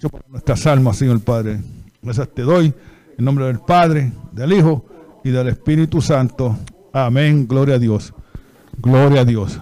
por 0.00 0.28
nuestras 0.28 0.66
almas, 0.66 0.96
Señor 0.98 1.20
Padre. 1.20 1.60
Gracias 2.02 2.28
te 2.34 2.42
doy 2.42 2.72
en 3.18 3.24
nombre 3.24 3.46
del 3.46 3.58
Padre, 3.58 4.12
del 4.32 4.52
Hijo 4.52 4.84
y 5.24 5.30
del 5.30 5.48
Espíritu 5.48 6.00
Santo. 6.00 6.56
Amén. 6.92 7.46
Gloria 7.48 7.76
a 7.76 7.78
Dios. 7.78 8.12
Gloria 8.78 9.22
a 9.22 9.24
Dios. 9.24 9.60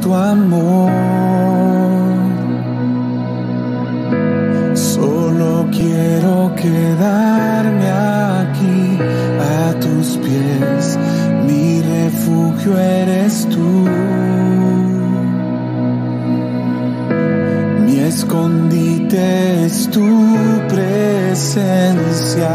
Tu 0.00 0.14
amor. 0.14 0.90
Solo 4.74 5.66
quiero 5.72 6.54
quedarme 6.54 7.90
aquí 7.90 8.98
a 9.40 9.74
tus 9.80 10.16
pies. 10.18 10.98
Mi 11.46 11.82
refugio 11.82 12.78
eres 12.78 13.48
tú. 13.48 13.88
Mi 17.84 17.98
escondite 17.98 19.64
es 19.66 19.90
tu 19.90 20.08
presencia. 20.68 22.54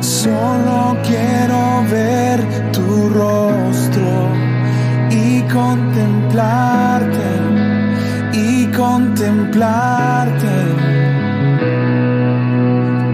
Solo 0.00 0.96
quiero 1.04 1.84
ver 1.90 2.51
contemplarte 6.32 7.30
y 8.32 8.66
contemplarte. 8.68 10.48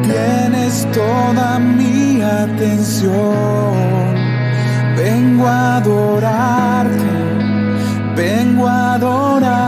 Tienes 0.02 0.86
toda 0.92 1.58
mi 1.58 2.22
atención. 2.22 3.74
Vengo 4.96 5.46
a 5.46 5.78
adorarte, 5.78 7.10
vengo 8.14 8.68
a 8.68 8.94
adorarte. 8.94 9.67